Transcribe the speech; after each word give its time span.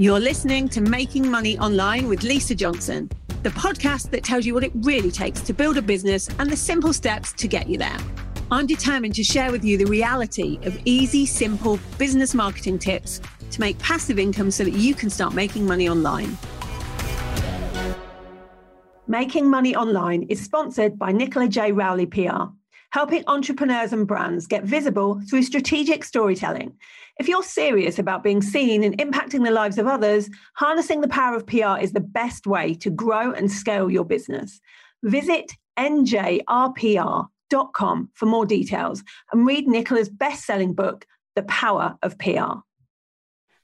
You're 0.00 0.18
listening 0.18 0.66
to 0.70 0.80
Making 0.80 1.30
Money 1.30 1.58
Online 1.58 2.08
with 2.08 2.22
Lisa 2.22 2.54
Johnson, 2.54 3.10
the 3.42 3.50
podcast 3.50 4.08
that 4.12 4.24
tells 4.24 4.46
you 4.46 4.54
what 4.54 4.64
it 4.64 4.72
really 4.76 5.10
takes 5.10 5.42
to 5.42 5.52
build 5.52 5.76
a 5.76 5.82
business 5.82 6.26
and 6.38 6.48
the 6.48 6.56
simple 6.56 6.94
steps 6.94 7.34
to 7.34 7.46
get 7.46 7.68
you 7.68 7.76
there. 7.76 7.98
I'm 8.50 8.66
determined 8.66 9.14
to 9.16 9.22
share 9.22 9.52
with 9.52 9.62
you 9.62 9.76
the 9.76 9.84
reality 9.84 10.58
of 10.62 10.80
easy, 10.86 11.26
simple 11.26 11.78
business 11.98 12.32
marketing 12.32 12.78
tips 12.78 13.20
to 13.50 13.60
make 13.60 13.78
passive 13.78 14.18
income 14.18 14.50
so 14.50 14.64
that 14.64 14.72
you 14.72 14.94
can 14.94 15.10
start 15.10 15.34
making 15.34 15.66
money 15.66 15.86
online. 15.86 16.38
Making 19.06 19.50
Money 19.50 19.76
Online 19.76 20.22
is 20.30 20.42
sponsored 20.42 20.98
by 20.98 21.12
Nicola 21.12 21.46
J. 21.46 21.72
Rowley 21.72 22.06
PR, 22.06 22.44
helping 22.92 23.22
entrepreneurs 23.26 23.92
and 23.92 24.06
brands 24.06 24.46
get 24.46 24.64
visible 24.64 25.20
through 25.28 25.42
strategic 25.42 26.04
storytelling 26.04 26.72
if 27.20 27.28
you're 27.28 27.42
serious 27.42 27.98
about 27.98 28.24
being 28.24 28.40
seen 28.40 28.82
and 28.82 28.96
impacting 28.96 29.44
the 29.44 29.50
lives 29.50 29.76
of 29.76 29.86
others, 29.86 30.30
harnessing 30.54 31.02
the 31.02 31.08
power 31.08 31.36
of 31.36 31.46
PR 31.46 31.78
is 31.78 31.92
the 31.92 32.00
best 32.00 32.46
way 32.46 32.72
to 32.72 32.88
grow 32.88 33.30
and 33.32 33.52
scale 33.52 33.90
your 33.90 34.06
business. 34.06 34.58
Visit 35.02 35.52
njrpr.com 35.78 37.28
for 38.14 38.26
more 38.26 38.46
details 38.46 39.04
and 39.32 39.46
read 39.46 39.68
Nicola's 39.68 40.08
best 40.08 40.46
selling 40.46 40.72
book, 40.72 41.04
The 41.36 41.42
Power 41.42 41.98
of 42.02 42.16
PR. 42.18 42.60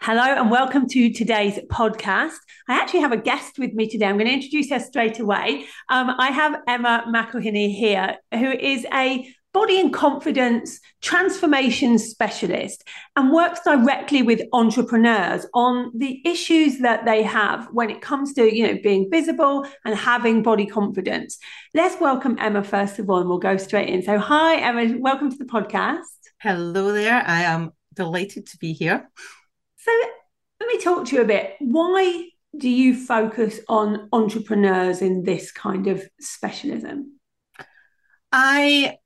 Hello 0.03 0.23
and 0.23 0.51
welcome 0.51 0.87
to 0.89 1.11
today's 1.11 1.59
podcast. 1.71 2.37
I 2.69 2.75
actually 2.75 3.01
have 3.01 3.13
a 3.13 3.17
guest 3.17 3.59
with 3.59 3.73
me 3.73 3.89
today. 3.89 4.05
I'm 4.05 4.19
going 4.19 4.29
to 4.29 4.35
introduce 4.35 4.69
her 4.69 4.81
straight 4.81 5.19
away. 5.19 5.65
Um, 5.89 6.11
I 6.19 6.31
have 6.31 6.61
Emma 6.69 7.07
McElhinney 7.09 7.75
here, 7.75 8.19
who 8.35 8.51
is 8.51 8.87
a 8.93 9.27
body 9.57 9.81
and 9.81 9.95
confidence 9.95 10.81
transformation 11.01 11.99
specialist 11.99 12.87
and 13.17 13.33
works 13.33 13.61
directly 13.65 14.21
with 14.21 14.43
entrepreneurs 14.53 15.47
on 15.55 15.91
the 15.97 16.21
issues 16.27 16.81
that 16.81 17.07
they 17.07 17.23
have 17.23 17.67
when 17.73 17.89
it 17.89 18.03
comes 18.03 18.35
to 18.35 18.55
you 18.55 18.67
know 18.67 18.79
being 18.83 19.09
visible 19.11 19.67
and 19.87 19.95
having 19.95 20.43
body 20.43 20.67
confidence. 20.67 21.39
Let's 21.73 21.99
welcome 21.99 22.37
emma 22.39 22.63
first 22.63 22.99
of 22.99 23.09
all 23.09 23.21
and 23.21 23.31
we'll 23.31 23.39
go 23.39 23.57
straight 23.57 23.89
in. 23.89 24.03
So 24.03 24.19
hi 24.19 24.57
emma 24.57 24.99
welcome 24.99 25.31
to 25.31 25.39
the 25.39 25.47
podcast. 25.47 26.03
Hello 26.39 26.93
there. 26.93 27.25
I 27.27 27.45
am 27.45 27.71
delighted 27.95 28.47
to 28.49 28.59
be 28.59 28.75
here. 28.75 29.09
So 29.79 29.91
let 30.61 30.69
me 30.69 30.83
talk 30.83 31.07
to 31.07 31.17
you 31.17 31.23
a 31.23 31.25
bit. 31.25 31.55
Why 31.61 32.29
do 32.55 32.69
you 32.69 32.95
focus 32.95 33.61
on 33.71 34.11
entrepreneurs 34.13 35.01
in 35.01 35.23
this 35.23 35.51
kind 35.51 35.87
of 35.87 36.07
specialism? 36.21 37.19
I 38.31 38.99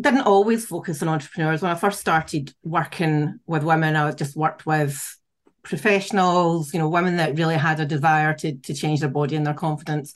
didn't 0.00 0.22
always 0.22 0.64
focus 0.66 1.02
on 1.02 1.08
entrepreneurs. 1.08 1.62
When 1.62 1.70
I 1.70 1.74
first 1.74 2.00
started 2.00 2.52
working 2.62 3.40
with 3.46 3.64
women, 3.64 3.96
I 3.96 4.10
just 4.12 4.36
worked 4.36 4.64
with 4.64 5.16
professionals, 5.62 6.72
you 6.72 6.78
know, 6.78 6.88
women 6.88 7.16
that 7.16 7.36
really 7.36 7.56
had 7.56 7.80
a 7.80 7.84
desire 7.84 8.32
to, 8.34 8.56
to 8.56 8.74
change 8.74 9.00
their 9.00 9.08
body 9.08 9.36
and 9.36 9.46
their 9.46 9.54
confidence. 9.54 10.12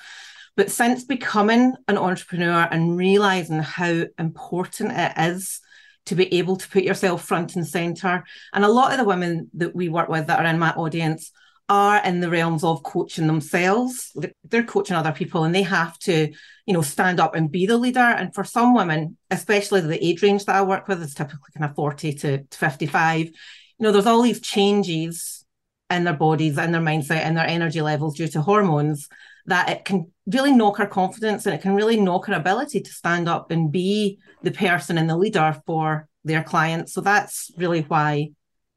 But 0.57 0.71
since 0.71 1.05
becoming 1.05 1.75
an 1.89 1.99
entrepreneur 1.99 2.69
and 2.71 2.97
realizing 2.97 3.59
how 3.59 4.05
important 4.19 4.93
it 4.93 5.13
is 5.17 5.61
to 6.07 6.15
be 6.15 6.33
able 6.35 6.57
to 6.57 6.69
put 6.69 6.85
yourself 6.85 7.25
front 7.25 7.57
and 7.57 7.67
center, 7.67 8.25
and 8.53 8.65
a 8.65 8.69
lot 8.69 8.93
of 8.93 8.99
the 8.99 9.05
women 9.05 9.51
that 9.55 9.75
we 9.75 9.89
work 9.89 10.09
with 10.09 10.29
that 10.29 10.39
are 10.39 10.47
in 10.47 10.59
my 10.59 10.71
audience 10.71 11.33
are 11.73 12.05
in 12.05 12.21
the 12.21 12.29
realms 12.29 12.63
of 12.63 12.83
coaching 12.83 13.27
themselves. 13.27 14.15
They're 14.45 14.63
coaching 14.63 14.95
other 14.95 15.11
people 15.11 15.45
and 15.45 15.55
they 15.55 15.63
have 15.63 15.99
to, 16.01 16.31
you 16.67 16.75
know, 16.75 16.83
stand 16.83 17.19
up 17.19 17.35
and 17.35 17.51
be 17.51 17.65
the 17.65 17.79
leader. 17.79 17.99
And 17.99 18.35
for 18.35 18.45
some 18.45 18.75
women, 18.75 19.17
especially 19.31 19.81
the 19.81 20.05
age 20.07 20.23
range 20.23 20.45
that 20.45 20.55
I 20.55 20.61
work 20.61 20.87
with 20.87 21.03
is 21.03 21.15
typically 21.15 21.49
kind 21.57 21.71
of 21.71 21.75
40 21.75 22.13
to, 22.13 22.45
55, 22.51 23.21
you 23.27 23.33
know, 23.79 23.91
there's 23.91 24.05
all 24.05 24.21
these 24.21 24.43
changes 24.43 25.47
in 25.89 26.05
their 26.05 26.13
bodies 26.13 26.59
and 26.59 26.75
their 26.75 26.83
mindset 26.83 27.23
and 27.23 27.39
their 27.39 27.47
energy 27.47 27.81
levels 27.81 28.19
due 28.19 28.29
to 28.29 28.43
hormones 28.43 29.09
that 29.47 29.71
it 29.71 29.87
can 29.87 30.13
really 30.27 30.53
knock 30.53 30.77
her 30.77 30.87
confidence 30.87 31.47
and 31.47 31.55
it 31.55 31.63
can 31.63 31.75
really 31.75 31.99
knock 31.99 32.27
her 32.27 32.35
ability 32.35 32.83
to 32.83 32.93
stand 32.93 33.31
up 33.31 33.51
and 33.51 33.73
be 33.73 34.19
the 34.43 34.51
person 34.51 34.99
and 34.99 35.09
the 35.09 35.17
leader 35.17 35.59
for 35.65 36.07
their 36.23 36.43
clients. 36.43 36.93
So 36.93 37.01
that's 37.01 37.51
really 37.57 37.81
why 37.81 38.33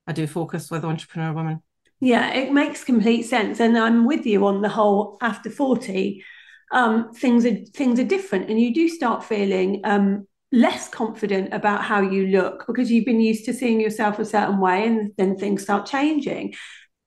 I 0.08 0.14
do 0.14 0.28
focus 0.28 0.72
with 0.72 0.86
entrepreneur 0.86 1.34
women. 1.34 1.62
Yeah, 2.01 2.33
it 2.33 2.51
makes 2.51 2.83
complete 2.83 3.23
sense, 3.23 3.59
and 3.59 3.78
I'm 3.78 4.06
with 4.06 4.25
you 4.25 4.45
on 4.45 4.61
the 4.61 4.69
whole. 4.69 5.17
After 5.22 5.50
forty, 5.50 6.23
um, 6.72 7.13
things 7.13 7.45
are 7.45 7.56
things 7.73 8.00
are 8.00 8.03
different, 8.03 8.50
and 8.50 8.59
you 8.59 8.73
do 8.73 8.89
start 8.89 9.23
feeling 9.23 9.81
um, 9.85 10.28
less 10.51 10.89
confident 10.89 11.53
about 11.53 11.83
how 11.83 12.01
you 12.01 12.28
look 12.28 12.66
because 12.67 12.91
you've 12.91 13.06
been 13.06 13.22
used 13.22 13.45
to 13.45 13.53
seeing 13.53 13.79
yourself 13.79 14.19
a 14.19 14.25
certain 14.25 14.59
way, 14.59 14.85
and 14.85 15.11
then 15.17 15.38
things 15.38 15.63
start 15.63 15.85
changing. 15.85 16.53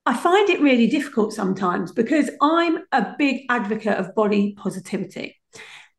I 0.05 0.17
find 0.17 0.49
it 0.49 0.61
really 0.61 0.87
difficult 0.87 1.33
sometimes 1.33 1.91
because 1.91 2.31
I'm 2.41 2.79
a 2.91 3.13
big 3.17 3.43
advocate 3.49 3.97
of 3.97 4.15
body 4.15 4.55
positivity. 4.57 5.39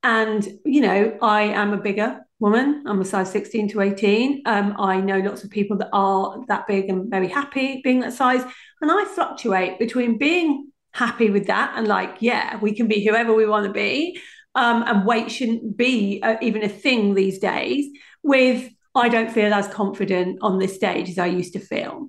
And, 0.02 0.46
you 0.64 0.80
know, 0.80 1.16
I 1.22 1.42
am 1.42 1.72
a 1.72 1.80
bigger 1.80 2.20
woman. 2.40 2.82
I'm 2.86 3.00
a 3.00 3.04
size 3.04 3.30
16 3.30 3.68
to 3.68 3.82
18. 3.82 4.42
Um, 4.46 4.74
I 4.78 5.00
know 5.00 5.18
lots 5.18 5.44
of 5.44 5.50
people 5.50 5.76
that 5.78 5.90
are 5.92 6.42
that 6.48 6.66
big 6.66 6.88
and 6.88 7.10
very 7.10 7.28
happy 7.28 7.80
being 7.84 8.00
that 8.00 8.14
size. 8.14 8.42
And 8.80 8.90
I 8.90 9.04
fluctuate 9.04 9.78
between 9.78 10.18
being 10.18 10.72
happy 10.92 11.30
with 11.30 11.46
that 11.46 11.74
and 11.76 11.86
like, 11.86 12.16
yeah, 12.20 12.58
we 12.58 12.74
can 12.74 12.88
be 12.88 13.04
whoever 13.06 13.32
we 13.32 13.46
want 13.46 13.66
to 13.66 13.72
be. 13.72 14.20
Um, 14.54 14.82
and 14.82 15.06
weight 15.06 15.30
shouldn't 15.30 15.76
be 15.76 16.22
even 16.42 16.64
a 16.64 16.68
thing 16.68 17.14
these 17.14 17.38
days, 17.38 17.86
with 18.24 18.68
I 18.96 19.08
don't 19.08 19.30
feel 19.30 19.54
as 19.54 19.68
confident 19.68 20.38
on 20.42 20.58
this 20.58 20.74
stage 20.74 21.08
as 21.08 21.18
I 21.18 21.26
used 21.26 21.52
to 21.52 21.60
feel. 21.60 22.08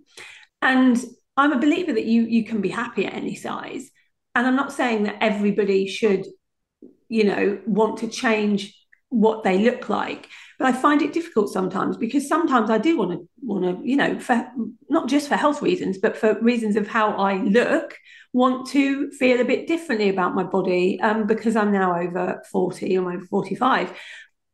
And 0.62 0.98
I'm 1.38 1.52
a 1.52 1.60
believer 1.60 1.94
that 1.94 2.06
you 2.06 2.24
you 2.24 2.44
can 2.44 2.62
be 2.62 2.70
happy 2.70 3.06
at 3.06 3.14
any 3.14 3.36
size. 3.36 3.92
And 4.34 4.48
I'm 4.48 4.56
not 4.56 4.74
saying 4.74 5.04
that 5.04 5.18
everybody 5.22 5.88
should, 5.88 6.26
you 7.10 7.26
know, 7.26 7.60
want 7.68 8.00
to 8.00 8.08
change 8.08 8.76
what 9.12 9.44
they 9.44 9.60
look 9.60 9.90
like 9.90 10.30
but 10.58 10.68
i 10.68 10.72
find 10.72 11.02
it 11.02 11.12
difficult 11.12 11.52
sometimes 11.52 11.98
because 11.98 12.28
sometimes 12.28 12.70
i 12.70 12.78
do 12.78 12.98
want 12.98 13.12
to 13.12 13.30
want 13.42 13.64
to 13.64 13.88
you 13.88 13.98
know 13.98 14.18
for 14.20 14.50
not 14.90 15.10
just 15.10 15.28
for 15.28 15.36
health 15.36 15.62
reasons 15.62 15.98
but 15.98 16.16
for 16.16 16.40
reasons 16.40 16.78
of 16.78 16.88
how 16.88 17.12
i 17.18 17.36
look 17.44 17.98
want 18.32 18.66
to 18.66 19.12
feel 19.12 19.42
a 19.42 19.46
bit 19.46 19.68
differently 19.68 20.08
about 20.08 20.34
my 20.34 20.44
body 20.44 20.98
um, 21.02 21.28
because 21.28 21.58
i'm 21.58 21.74
now 21.74 22.00
over 22.00 22.42
40 22.50 22.98
or 22.98 23.12
I'm 23.12 23.28
45 23.28 23.92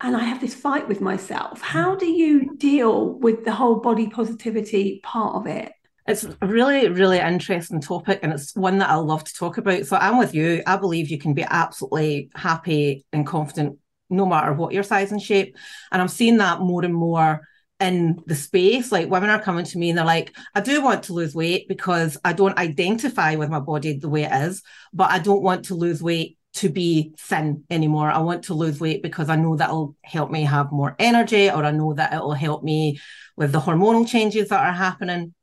and 0.02 0.16
i 0.16 0.24
have 0.24 0.42
this 0.42 0.56
fight 0.56 0.88
with 0.88 1.02
myself 1.02 1.62
how 1.62 1.96
do 1.96 2.08
you 2.08 2.58
deal 2.58 3.14
with 3.14 3.46
the 3.46 3.54
whole 3.54 3.76
body 3.76 4.10
positivity 4.10 5.02
part 5.04 5.36
of 5.36 5.46
it 5.46 5.72
it's 6.08 6.24
a 6.24 6.48
really, 6.48 6.88
really 6.88 7.20
interesting 7.20 7.82
topic, 7.82 8.22
and 8.24 8.32
it's 8.32 8.56
one 8.56 8.78
that 8.78 8.90
I 8.90 8.96
love 8.96 9.26
to 9.26 9.34
talk 9.34 9.58
about. 9.58 9.86
So 9.88 9.98
I'm 9.98 10.18
with 10.18 10.34
you. 10.34 10.64
I 10.66 10.78
believe 10.78 11.10
you 11.10 11.18
can 11.18 11.34
be 11.34 11.44
absolutely 11.44 12.30
happy 12.34 13.06
and 13.12 13.28
confident 13.28 13.78
no 14.10 14.26
matter 14.26 14.54
what 14.54 14.74
your 14.74 14.84
size 14.84 15.12
and 15.12 15.22
shape. 15.22 15.56
And 15.92 16.02
I'm 16.02 16.08
seeing 16.08 16.38
that 16.38 16.62
more 16.62 16.84
and 16.84 16.94
more 16.94 17.42
in 17.80 18.22
the 18.26 18.36
space. 18.36 18.92
Like 18.92 19.10
women 19.10 19.30
are 19.30 19.42
coming 19.42 19.66
to 19.66 19.78
me 19.78 19.90
and 19.90 19.98
they're 19.98 20.06
like, 20.06 20.36
I 20.56 20.62
do 20.62 20.82
want 20.82 21.04
to 21.04 21.14
lose 21.14 21.36
weight 21.36 21.68
because 21.68 22.18
I 22.24 22.34
don't 22.34 22.58
identify 22.58 23.36
with 23.36 23.50
my 23.50 23.60
body 23.60 23.98
the 23.98 24.10
way 24.10 24.24
it 24.24 24.32
is, 24.32 24.64
but 24.94 25.12
I 25.12 25.20
don't 25.20 25.44
want 25.44 25.66
to 25.66 25.76
lose 25.76 26.02
weight 26.02 26.38
to 26.56 26.70
be 26.70 27.14
thin 27.20 27.64
anymore. 27.70 28.10
I 28.10 28.18
want 28.20 28.46
to 28.46 28.56
lose 28.56 28.80
weight 28.80 29.04
because 29.04 29.30
I 29.30 29.36
know 29.36 29.56
that'll 29.56 29.96
help 30.04 30.32
me 30.32 30.44
have 30.44 30.72
more 30.72 30.96
energy 30.98 31.50
or 31.50 31.64
I 31.64 31.72
know 31.72 31.94
that 31.94 32.14
it'll 32.14 32.34
help 32.34 32.64
me 32.64 33.00
with 33.36 33.52
the 33.52 33.60
hormonal 33.60 34.08
changes 34.08 34.50
that 34.50 34.66
are 34.66 34.74
happening. 34.74 35.36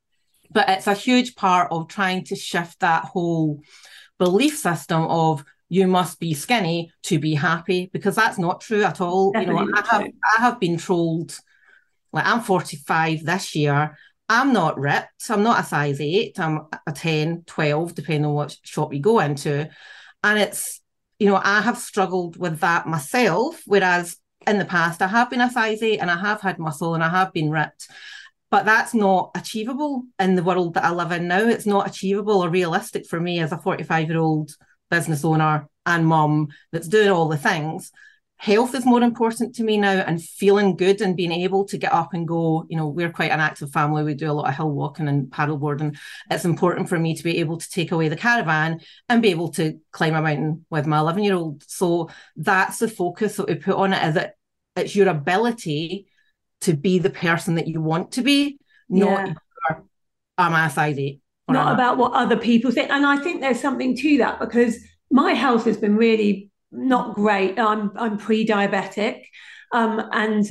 But 0.51 0.69
it's 0.69 0.87
a 0.87 0.95
huge 0.95 1.37
part 1.37 1.69
of 1.71 1.89
trying 1.89 2.25
to 2.25 2.37
shift 2.37 2.81
that 2.81 3.05
whole 3.05 3.61
belief 4.19 4.59
system 4.59 5.03
of 5.03 5.45
you 5.69 5.87
must 5.87 6.21
be 6.21 6.35
skinny 6.35 6.91
to 7.05 7.19
be 7.19 7.35
happy 7.35 7.91
because 7.93 8.15
that's 8.15 8.39
not 8.39 8.61
true 8.61 8.85
at 8.85 9.01
all. 9.01 9.33
Definitely 9.33 9.65
you 9.65 9.71
know, 9.71 9.81
I 9.83 9.87
have, 9.87 10.11
I 10.39 10.43
have 10.43 10.61
been 10.61 10.79
told, 10.79 11.39
like 12.13 12.27
I'm 12.27 12.41
45 12.41 13.25
this 13.25 13.55
year. 13.55 13.97
I'm 14.29 14.53
not 14.53 14.79
ripped. 14.79 15.29
I'm 15.29 15.43
not 15.43 15.61
a 15.61 15.67
size 15.67 16.01
eight. 16.01 16.39
I'm 16.39 16.67
a 16.87 16.93
10, 16.93 17.45
12, 17.47 17.95
depending 17.95 18.25
on 18.25 18.35
what 18.35 18.57
shop 18.63 18.95
you 18.95 19.01
go 19.01 19.21
into. 19.21 19.69
And 20.23 20.39
it's, 20.39 20.81
you 21.19 21.29
know, 21.29 21.41
I 21.43 21.61
have 21.61 21.79
struggled 21.79 22.37
with 22.37 22.61
that 22.61 22.87
myself. 22.87 23.61
Whereas 23.67 24.17
in 24.47 24.59
the 24.59 24.65
past, 24.65 25.03
I 25.03 25.09
have 25.09 25.31
been 25.31 25.41
a 25.41 25.51
size 25.51 25.83
eight 25.83 25.99
and 25.99 26.11
I 26.11 26.19
have 26.19 26.41
had 26.41 26.59
muscle 26.59 26.95
and 26.95 27.05
I 27.05 27.11
have 27.11 27.33
been 27.33 27.51
ripped. 27.51 27.89
But 28.51 28.65
that's 28.65 28.95
not 28.95 29.33
achievable 29.35 30.05
in 30.19 30.37
the 30.37 30.43
world 30.43 30.75
that 30.75 30.85
I 30.85 30.91
live 30.91 31.13
in 31.13 31.29
now. 31.29 31.41
It's 31.41 31.67
not 31.67 31.89
achievable 31.89 32.45
or 32.45 32.49
realistic 32.49 33.07
for 33.07 33.19
me 33.21 33.41
as 33.41 33.53
a 33.53 33.59
45 33.59 34.09
year 34.09 34.19
old 34.19 34.53
business 34.97 35.25
owner 35.25 35.69
and 35.87 36.07
mum 36.07 36.49
that's 36.73 36.89
doing 36.89 37.11
all 37.11 37.29
the 37.29 37.37
things 37.37 37.93
health 38.45 38.75
is 38.75 38.85
more 38.85 39.03
important 39.03 39.55
to 39.55 39.65
me 39.65 39.79
now 39.79 40.05
and 40.07 40.23
feeling 40.23 40.77
good 40.77 41.01
and 41.01 41.17
being 41.17 41.33
able 41.33 41.65
to 41.65 41.79
get 41.79 41.93
up 41.93 42.13
and 42.13 42.29
go. 42.29 42.67
You 42.69 42.77
know 42.77 42.89
we're 42.89 43.11
quite 43.11 43.31
an 43.31 43.41
active 43.41 43.71
family. 43.71 44.03
We 44.03 44.15
do 44.15 44.31
a 44.31 44.33
lot 44.33 44.49
of 44.49 44.55
hill 44.55 44.71
walking 44.71 45.09
and 45.09 45.29
paddleboarding 45.29 45.97
it's 46.31 46.45
important 46.45 46.89
for 46.89 46.99
me 46.99 47.15
to 47.15 47.25
be 47.25 47.39
able 47.39 47.57
to 47.57 47.71
take 47.71 47.91
away 47.91 48.09
the 48.09 48.17
caravan 48.17 48.81
and 49.09 49.23
be 49.23 49.31
able 49.31 49.51
to 49.53 49.81
climb 49.93 50.15
a 50.15 50.21
mountain 50.21 50.67
with 50.69 50.87
my 50.87 50.99
11 50.99 51.25
year 51.25 51.35
old 51.35 51.65
so 51.67 52.11
that's 52.37 52.79
the 52.79 52.89
focus 52.89 53.37
that 53.37 53.49
we 53.49 53.55
put 53.55 53.77
on 53.77 53.95
it 53.95 54.09
is 54.09 54.15
that 54.15 54.35
it's 54.77 54.95
your 54.95 55.09
ability 55.09 56.07
to 56.61 56.75
be 56.75 56.99
the 56.99 57.11
person 57.11 57.55
that 57.55 57.69
you 57.69 57.81
want 57.81 58.13
to 58.13 58.23
be 58.23 58.59
not 58.89 59.29
yeah. 59.29 59.77
am 60.39 60.55
I 60.55 60.67
a 60.67 60.71
size 60.71 60.99
eight 60.99 61.21
not 61.49 61.75
about 61.75 61.99
what 61.99 62.13
other 62.13 62.37
people 62.37 62.71
think. 62.71 62.91
And 62.91 63.05
I 63.05 63.19
think 63.19 63.41
there's 63.41 63.61
something 63.61 63.97
to 63.97 64.19
that 64.19 64.41
because 64.41 64.79
my 65.11 65.33
health 65.33 65.65
has 65.67 65.77
been 65.77 65.97
really 65.97 66.51
not 66.73 67.15
great. 67.15 67.59
I'm 67.59 67.93
I'm 67.97 68.19
pre-diabetic, 68.19 69.23
um, 69.73 70.03
and 70.13 70.45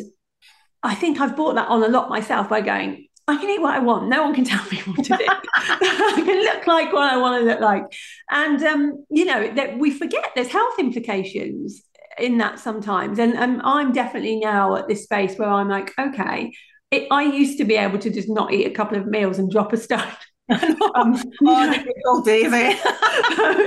I 0.82 0.96
think 0.96 1.20
I've 1.20 1.36
bought 1.36 1.56
that 1.56 1.68
on 1.68 1.84
a 1.84 1.88
lot 1.88 2.10
myself 2.10 2.50
by 2.50 2.62
going. 2.62 3.08
I 3.26 3.38
can 3.38 3.50
eat 3.50 3.62
what 3.62 3.74
I 3.74 3.80
want. 3.80 4.10
No 4.10 4.24
one 4.24 4.36
can 4.36 4.44
tell 4.44 4.64
me 4.70 4.80
what 4.80 5.06
to 5.06 5.18
do. 5.18 5.26
I 5.56 6.22
can 6.26 6.44
look 6.44 6.68
like 6.68 6.92
what 6.92 7.12
I 7.12 7.18
want 7.18 7.42
to 7.42 7.50
look 7.50 7.60
like, 7.60 7.84
and 8.30 8.62
um, 8.64 9.06
you 9.10 9.26
know 9.26 9.54
that 9.54 9.80
we 9.80 9.92
forget 9.92 10.32
there's 10.36 10.52
health 10.52 10.78
implications 10.80 11.84
in 12.18 12.38
that 12.38 12.60
sometimes. 12.60 13.20
And 13.20 13.36
um, 13.36 13.62
I'm 13.64 13.92
definitely 13.92 14.38
now 14.38 14.76
at 14.76 14.88
this 14.88 15.04
space 15.04 15.38
where 15.38 15.50
I'm 15.50 15.70
like, 15.70 15.92
okay, 16.00 16.54
it, 16.92 17.08
I 17.12 17.24
used 17.24 17.58
to 17.58 17.66
be 17.66 17.76
able 17.76 18.00
to 18.00 18.10
just 18.10 18.30
not 18.30 18.54
eat 18.54 18.68
a 18.68 18.72
couple 18.72 18.98
of 18.98 19.08
meals 19.08 19.40
and 19.40 19.50
drop 19.52 19.74
a 19.74 19.78
stone. 19.78 20.08
um, 20.96 21.22
oh, 21.46 22.24
days, 22.24 22.52
eh? 22.52 22.78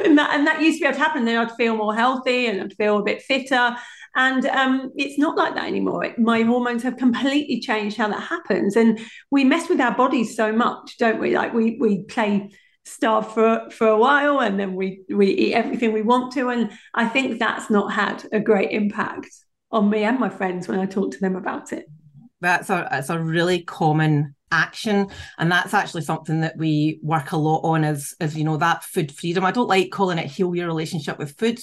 and, 0.05 0.19
that, 0.19 0.31
and 0.33 0.47
that 0.47 0.61
used 0.61 0.79
to 0.79 0.83
be 0.83 0.87
able 0.87 0.99
to 0.99 1.05
happen. 1.05 1.25
Then 1.25 1.39
I'd 1.39 1.57
feel 1.57 1.77
more 1.77 1.95
healthy 1.95 2.47
and 2.47 2.61
I'd 2.61 2.75
feel 2.75 2.99
a 2.99 3.03
bit 3.03 3.23
fitter. 3.23 3.77
And 4.15 4.47
um, 4.47 4.93
it's 4.97 5.19
not 5.19 5.37
like 5.37 5.55
that 5.55 5.67
anymore. 5.67 6.05
It, 6.05 6.19
my 6.19 6.43
hormones 6.43 6.83
have 6.85 6.97
completely 6.97 7.61
changed 7.61 7.99
how 7.99 8.09
that 8.09 8.23
happens. 8.23 8.75
And 8.75 8.99
we 9.31 9.45
mess 9.45 9.69
with 9.69 9.81
our 9.81 9.95
bodies 9.95 10.35
so 10.35 10.53
much, 10.53 10.97
don't 10.99 11.21
we? 11.21 11.37
Like 11.37 11.53
we 11.53 11.77
we 11.79 12.03
play 12.05 12.51
starve 12.87 13.33
for 13.35 13.69
for 13.71 13.89
a 13.89 13.99
while 13.99 14.41
and 14.41 14.61
then 14.61 14.75
we 14.75 15.03
we 15.11 15.27
eat 15.27 15.55
everything 15.55 15.93
we 15.93 16.03
want 16.03 16.33
to. 16.33 16.49
And 16.49 16.71
I 16.95 17.09
think 17.09 17.39
that's 17.39 17.69
not 17.69 17.93
had 17.93 18.25
a 18.33 18.41
great 18.41 18.71
impact 18.71 19.29
on 19.71 19.91
me 19.91 20.05
and 20.05 20.19
my 20.19 20.31
friends 20.31 20.69
when 20.69 20.79
I 20.79 20.87
talk 20.87 21.13
to 21.13 21.21
them 21.21 21.37
about 21.37 21.73
it. 21.73 21.87
That's 22.41 22.71
a 22.71 22.87
that's 22.91 23.11
a 23.11 23.19
really 23.19 23.63
common 23.63 24.36
action. 24.51 25.09
And 25.39 25.51
that's 25.51 25.75
actually 25.75 26.03
something 26.03 26.41
that 26.41 26.57
we 26.57 27.01
work 27.03 27.33
a 27.33 27.37
lot 27.37 27.61
on 27.61 27.85
as 27.85 28.15
as 28.21 28.37
you 28.37 28.45
know 28.45 28.57
that 28.59 28.85
food 28.85 29.13
freedom. 29.13 29.45
I 29.45 29.53
don't 29.53 29.69
like 29.69 29.91
calling 29.91 30.19
it 30.19 30.27
heal 30.27 30.55
your 30.55 30.67
relationship 30.67 31.19
with 31.19 31.37
food 31.39 31.59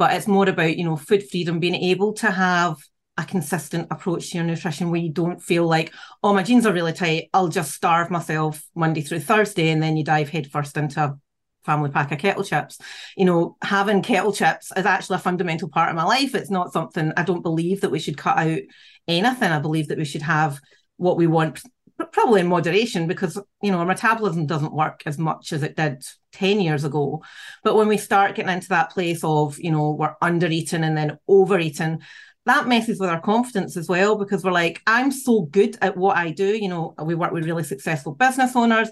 but 0.00 0.14
it's 0.14 0.26
more 0.26 0.48
about 0.48 0.78
you 0.78 0.82
know 0.82 0.96
food 0.96 1.22
freedom 1.30 1.60
being 1.60 1.74
able 1.74 2.14
to 2.14 2.30
have 2.30 2.78
a 3.18 3.24
consistent 3.24 3.86
approach 3.90 4.30
to 4.30 4.38
your 4.38 4.46
nutrition 4.46 4.90
where 4.90 5.00
you 5.00 5.12
don't 5.12 5.42
feel 5.42 5.66
like 5.66 5.92
oh 6.22 6.32
my 6.32 6.42
jeans 6.42 6.64
are 6.64 6.72
really 6.72 6.94
tight. 6.94 7.28
I'll 7.34 7.48
just 7.48 7.72
starve 7.72 8.10
myself 8.10 8.62
monday 8.74 9.02
through 9.02 9.20
thursday 9.20 9.68
and 9.68 9.82
then 9.82 9.98
you 9.98 10.02
dive 10.04 10.30
headfirst 10.30 10.78
into 10.78 11.04
a 11.04 11.18
family 11.66 11.90
pack 11.90 12.10
of 12.12 12.18
kettle 12.18 12.42
chips. 12.42 12.78
You 13.14 13.26
know 13.26 13.58
having 13.60 14.00
kettle 14.00 14.32
chips 14.32 14.72
is 14.74 14.86
actually 14.86 15.16
a 15.16 15.20
fundamental 15.20 15.68
part 15.68 15.90
of 15.90 15.96
my 15.96 16.04
life. 16.04 16.34
It's 16.34 16.50
not 16.50 16.72
something 16.72 17.12
i 17.18 17.22
don't 17.22 17.42
believe 17.42 17.82
that 17.82 17.90
we 17.90 17.98
should 17.98 18.16
cut 18.16 18.38
out 18.38 18.60
anything. 19.06 19.52
I 19.52 19.58
believe 19.58 19.88
that 19.88 19.98
we 19.98 20.06
should 20.06 20.22
have 20.22 20.58
what 20.96 21.18
we 21.18 21.26
want 21.26 21.60
probably 22.06 22.40
in 22.40 22.46
moderation 22.46 23.06
because 23.06 23.38
you 23.62 23.70
know 23.70 23.78
our 23.78 23.86
metabolism 23.86 24.46
doesn't 24.46 24.72
work 24.72 25.02
as 25.06 25.18
much 25.18 25.52
as 25.52 25.62
it 25.62 25.76
did 25.76 26.04
10 26.32 26.60
years 26.60 26.84
ago. 26.84 27.22
But 27.62 27.76
when 27.76 27.88
we 27.88 27.96
start 27.96 28.34
getting 28.34 28.52
into 28.52 28.68
that 28.68 28.90
place 28.90 29.22
of 29.24 29.58
you 29.58 29.70
know 29.70 29.92
we're 29.92 30.14
under 30.20 30.46
eating 30.46 30.84
and 30.84 30.96
then 30.96 31.18
overeating 31.28 32.02
that 32.46 32.66
messes 32.66 32.98
with 32.98 33.10
our 33.10 33.20
confidence 33.20 33.76
as 33.76 33.86
well 33.86 34.16
because 34.16 34.42
we're 34.42 34.50
like 34.50 34.80
i'm 34.86 35.12
so 35.12 35.42
good 35.42 35.76
at 35.82 35.96
what 35.96 36.16
i 36.16 36.30
do. 36.30 36.56
You 36.56 36.68
know 36.68 36.94
we 37.02 37.14
work 37.14 37.32
with 37.32 37.44
really 37.44 37.64
successful 37.64 38.14
business 38.14 38.56
owners 38.56 38.90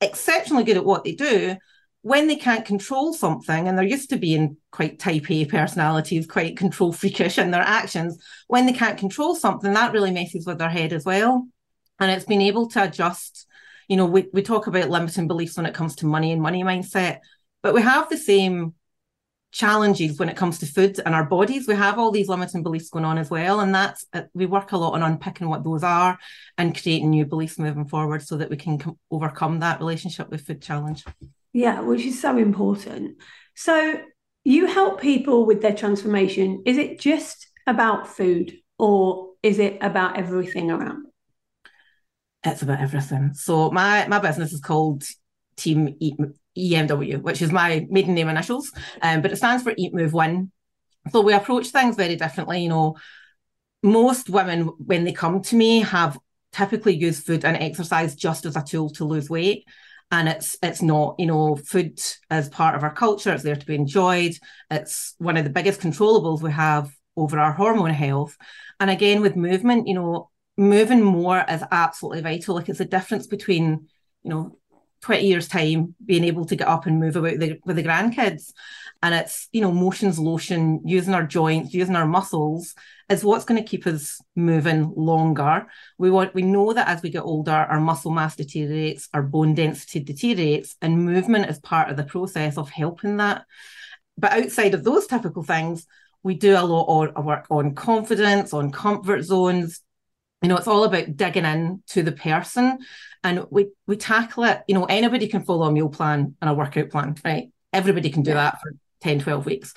exceptionally 0.00 0.64
good 0.64 0.76
at 0.76 0.84
what 0.84 1.04
they 1.04 1.12
do. 1.12 1.56
When 2.02 2.28
they 2.28 2.36
can't 2.36 2.66
control 2.66 3.14
something 3.14 3.66
and 3.66 3.78
they're 3.78 3.86
used 3.86 4.10
to 4.10 4.18
being 4.18 4.58
quite 4.70 4.98
type 4.98 5.30
A 5.30 5.46
personalities, 5.46 6.26
quite 6.26 6.54
control 6.54 6.92
freakish 6.92 7.38
in 7.38 7.50
their 7.50 7.62
actions, 7.62 8.22
when 8.46 8.66
they 8.66 8.74
can't 8.74 8.98
control 8.98 9.34
something, 9.34 9.72
that 9.72 9.94
really 9.94 10.10
messes 10.10 10.44
with 10.46 10.58
their 10.58 10.68
head 10.68 10.92
as 10.92 11.06
well 11.06 11.48
and 12.00 12.10
it's 12.10 12.24
been 12.24 12.40
able 12.40 12.68
to 12.68 12.82
adjust 12.82 13.46
you 13.88 13.96
know 13.96 14.06
we, 14.06 14.28
we 14.32 14.42
talk 14.42 14.66
about 14.66 14.90
limiting 14.90 15.28
beliefs 15.28 15.56
when 15.56 15.66
it 15.66 15.74
comes 15.74 15.96
to 15.96 16.06
money 16.06 16.32
and 16.32 16.40
money 16.40 16.62
mindset 16.62 17.20
but 17.62 17.74
we 17.74 17.82
have 17.82 18.08
the 18.08 18.16
same 18.16 18.74
challenges 19.54 20.18
when 20.18 20.28
it 20.28 20.36
comes 20.36 20.58
to 20.58 20.66
food 20.66 21.00
and 21.06 21.14
our 21.14 21.24
bodies. 21.24 21.68
We 21.68 21.76
have 21.76 21.96
all 21.96 22.10
these 22.10 22.28
limiting 22.28 22.64
beliefs 22.64 22.90
going 22.90 23.04
on 23.04 23.18
as 23.18 23.30
well 23.30 23.60
and 23.60 23.72
that's 23.72 24.04
uh, 24.12 24.22
we 24.34 24.46
work 24.46 24.72
a 24.72 24.76
lot 24.76 24.94
on 24.94 25.02
unpicking 25.02 25.48
what 25.48 25.62
those 25.62 25.84
are 25.84 26.18
and 26.58 26.78
creating 26.78 27.10
new 27.10 27.24
beliefs 27.24 27.58
moving 27.58 27.86
forward 27.86 28.22
so 28.22 28.36
that 28.36 28.50
we 28.50 28.56
can 28.56 28.78
com- 28.78 28.98
overcome 29.12 29.60
that 29.60 29.78
relationship 29.78 30.28
with 30.28 30.44
food 30.44 30.60
challenge. 30.60 31.04
Yeah 31.52 31.80
which 31.80 32.04
is 32.04 32.20
so 32.20 32.36
important. 32.36 33.18
So 33.54 34.00
you 34.42 34.66
help 34.66 35.00
people 35.00 35.46
with 35.46 35.62
their 35.62 35.74
transformation. 35.74 36.64
Is 36.66 36.76
it 36.76 36.98
just 36.98 37.46
about 37.68 38.08
food 38.08 38.52
or 38.76 39.30
is 39.44 39.60
it 39.60 39.78
about 39.80 40.18
everything 40.18 40.72
around 40.72 41.06
it's 42.44 42.62
about 42.62 42.80
everything. 42.80 43.32
So 43.34 43.70
my 43.70 44.06
my 44.08 44.18
business 44.18 44.52
is 44.52 44.60
called 44.60 45.04
Team 45.56 45.96
Eat 46.00 46.16
EMW, 46.56 47.22
which 47.22 47.42
is 47.42 47.50
my 47.50 47.86
maiden 47.90 48.14
name 48.14 48.28
initials, 48.28 48.70
um, 49.02 49.22
but 49.22 49.32
it 49.32 49.36
stands 49.36 49.62
for 49.62 49.74
Eat 49.76 49.94
Move 49.94 50.12
Win. 50.12 50.52
So 51.10 51.20
we 51.20 51.32
approach 51.32 51.68
things 51.68 51.96
very 51.96 52.16
differently. 52.16 52.62
You 52.62 52.68
know, 52.68 52.96
most 53.82 54.30
women 54.30 54.66
when 54.78 55.04
they 55.04 55.12
come 55.12 55.42
to 55.42 55.56
me 55.56 55.80
have 55.80 56.18
typically 56.52 56.94
used 56.94 57.24
food 57.26 57.44
and 57.44 57.56
exercise 57.56 58.14
just 58.14 58.46
as 58.46 58.56
a 58.56 58.62
tool 58.62 58.88
to 58.90 59.04
lose 59.04 59.28
weight 59.28 59.64
and 60.10 60.28
it's 60.28 60.56
it's 60.62 60.82
not 60.82 61.16
you 61.18 61.26
know 61.26 61.56
food 61.56 62.00
as 62.30 62.48
part 62.48 62.76
of 62.76 62.82
our 62.84 62.94
culture 62.94 63.32
it's 63.32 63.42
there 63.42 63.56
to 63.56 63.66
be 63.66 63.74
enjoyed 63.74 64.32
it's 64.70 65.14
one 65.18 65.36
of 65.36 65.44
the 65.44 65.50
biggest 65.50 65.80
controllables 65.80 66.42
we 66.42 66.52
have 66.52 66.92
over 67.16 67.38
our 67.38 67.52
hormone 67.52 67.90
health 67.90 68.36
and 68.78 68.90
again 68.90 69.20
with 69.20 69.34
movement 69.34 69.88
you 69.88 69.94
know 69.94 70.30
moving 70.56 71.02
more 71.02 71.44
is 71.48 71.62
absolutely 71.70 72.22
vital. 72.22 72.54
Like 72.54 72.68
it's 72.68 72.78
the 72.78 72.84
difference 72.84 73.26
between, 73.26 73.88
you 74.22 74.30
know, 74.30 74.58
20 75.04 75.26
years 75.26 75.48
time 75.48 75.94
being 76.04 76.24
able 76.24 76.46
to 76.46 76.56
get 76.56 76.66
up 76.66 76.86
and 76.86 76.98
move 76.98 77.14
about 77.14 77.38
the, 77.38 77.60
with 77.66 77.76
the 77.76 77.82
grandkids. 77.82 78.52
And 79.02 79.14
it's 79.14 79.48
you 79.52 79.60
know 79.60 79.70
motions 79.70 80.18
lotion 80.18 80.80
using 80.86 81.12
our 81.12 81.26
joints 81.26 81.74
using 81.74 81.94
our 81.94 82.06
muscles 82.06 82.74
is 83.10 83.22
what's 83.22 83.44
going 83.44 83.62
to 83.62 83.68
keep 83.68 83.86
us 83.86 84.18
moving 84.34 84.94
longer. 84.96 85.66
We 85.98 86.10
want 86.10 86.34
we 86.34 86.40
know 86.40 86.72
that 86.72 86.88
as 86.88 87.02
we 87.02 87.10
get 87.10 87.22
older 87.22 87.52
our 87.52 87.80
muscle 87.80 88.12
mass 88.12 88.34
deteriorates 88.34 89.10
our 89.12 89.22
bone 89.22 89.54
density 89.54 90.00
deteriorates 90.00 90.76
and 90.80 91.04
movement 91.04 91.50
is 91.50 91.58
part 91.58 91.90
of 91.90 91.98
the 91.98 92.04
process 92.04 92.56
of 92.56 92.70
helping 92.70 93.18
that. 93.18 93.44
But 94.16 94.32
outside 94.32 94.72
of 94.72 94.84
those 94.84 95.06
typical 95.06 95.42
things 95.42 95.86
we 96.22 96.34
do 96.34 96.56
a 96.56 96.64
lot 96.64 97.12
of 97.14 97.24
work 97.26 97.44
on 97.50 97.74
confidence 97.74 98.54
on 98.54 98.72
comfort 98.72 99.22
zones 99.22 99.82
you 100.44 100.48
know 100.48 100.56
it's 100.56 100.68
all 100.68 100.84
about 100.84 101.16
digging 101.16 101.44
in 101.44 101.82
to 101.88 102.02
the 102.02 102.12
person. 102.12 102.78
And 103.22 103.46
we 103.50 103.68
we 103.86 103.96
tackle 103.96 104.44
it 104.44 104.62
you 104.68 104.74
know 104.74 104.84
anybody 104.84 105.26
can 105.28 105.44
follow 105.44 105.66
a 105.66 105.72
meal 105.72 105.88
plan 105.88 106.36
and 106.40 106.50
a 106.50 106.54
workout 106.54 106.90
plan 106.90 107.16
right? 107.24 107.48
Everybody 107.72 108.10
can 108.10 108.22
do 108.22 108.30
yeah. 108.30 108.36
that 108.36 108.60
for 108.60 108.72
10 109.00 109.20
12 109.20 109.46
weeks. 109.46 109.74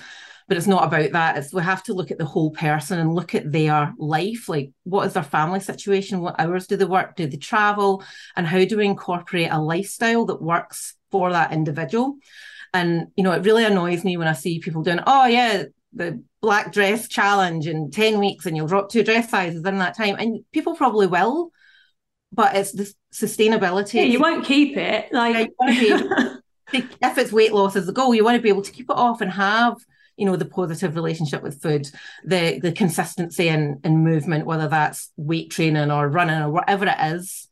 But 0.50 0.55
it's 0.55 0.67
not 0.67 0.86
about 0.86 1.12
that. 1.12 1.38
It's 1.38 1.53
we 1.53 1.62
have 1.62 1.83
to 1.83 1.93
look 1.93 2.12
at 2.12 2.17
the 2.17 2.25
whole 2.25 2.51
person 2.51 3.00
and 3.00 3.13
look 3.13 3.36
at 3.36 3.51
their 3.51 3.93
life. 3.97 4.50
Like 4.50 4.71
what 4.83 5.07
is 5.07 5.13
their 5.13 5.24
family 5.24 5.62
situation? 5.62 6.19
What 6.19 6.39
hours 6.39 6.67
do 6.67 6.75
they 6.75 6.86
work? 6.86 7.15
Do 7.15 7.27
they 7.27 7.38
travel? 7.38 8.03
And 8.36 8.45
how 8.45 8.63
do 8.65 8.77
we 8.77 8.86
incorporate 8.86 9.50
a 9.51 9.62
lifestyle 9.62 10.25
that 10.25 10.41
works 10.41 10.95
for 11.12 11.31
that 11.31 11.53
individual? 11.53 12.17
And 12.74 13.07
you 13.15 13.24
know 13.24 13.31
it 13.31 13.45
really 13.45 13.63
annoys 13.63 14.03
me 14.03 14.17
when 14.17 14.27
i 14.27 14.33
see 14.33 14.59
people 14.59 14.83
doing 14.83 15.00
oh 15.07 15.25
yeah 15.25 15.63
the 15.98 16.24
black 16.42 16.72
dress 16.72 17.08
challenge 17.08 17.68
in 17.68 17.92
10 17.92 18.20
weeks 18.20 18.46
and 18.46 18.56
you'll 18.56 18.68
drop 18.68 18.89
two 18.89 19.04
dress 19.04 19.30
sizes 19.30 19.66
in 19.66 19.77
that 19.80 19.98
time. 19.98 20.16
And 20.18 20.46
people 20.54 20.75
probably 20.75 21.08
will, 21.08 21.51
but 22.32 22.56
it's 22.56 22.72
the 22.72 22.94
sustainability. 23.13 23.96
Yeah, 23.96 24.04
you 24.04 24.20
won't 24.20 24.46
keep 24.46 24.77
it. 24.77 25.12
Like 25.12 25.51
to, 25.68 26.42
if 26.74 27.18
it's 27.18 27.32
weight 27.32 27.54
loss 27.54 27.75
as 27.75 27.86
the 27.86 27.94
goal, 27.94 28.16
you 28.16 28.24
want 28.24 28.38
to 28.38 28.42
be 28.42 28.50
able 28.50 28.62
to 28.62 28.72
keep 28.72 28.89
it 28.89 28.98
off 28.98 29.22
and 29.22 29.32
have 29.32 29.77
you 30.18 30.25
know 30.25 30.36
the 30.36 30.46
positive 30.46 30.96
relationship 30.96 31.42
with 31.44 31.62
food 31.62 31.88
the 32.25 32.60
the 32.60 32.72
consistency 32.72 33.48
and 33.48 33.80
in, 33.86 33.94
in 33.94 34.04
movement 34.04 34.46
whether 34.46 34.68
that's 34.68 35.12
weight 35.16 35.51
training 35.51 35.92
or 35.92 36.10
running 36.10 36.42
or 36.42 36.50
whatever 36.50 36.88
it 36.88 37.13
is 37.13 37.48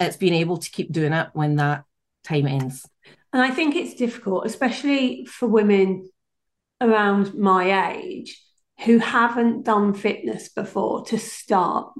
it's 0.00 0.16
being 0.16 0.34
able 0.34 0.56
to 0.56 0.70
keep 0.70 0.90
doing 0.90 1.12
it 1.12 1.28
when 1.34 1.56
that 1.56 1.84
time 2.24 2.46
ends 2.46 2.88
and 3.32 3.42
i 3.42 3.50
think 3.50 3.76
it's 3.76 3.94
difficult 3.94 4.46
especially 4.46 5.26
for 5.26 5.46
women 5.46 6.08
around 6.80 7.34
my 7.34 7.92
age 7.92 8.42
who 8.84 8.98
haven't 8.98 9.64
done 9.64 9.92
fitness 9.92 10.48
before 10.50 11.04
to 11.04 11.18
start. 11.18 11.92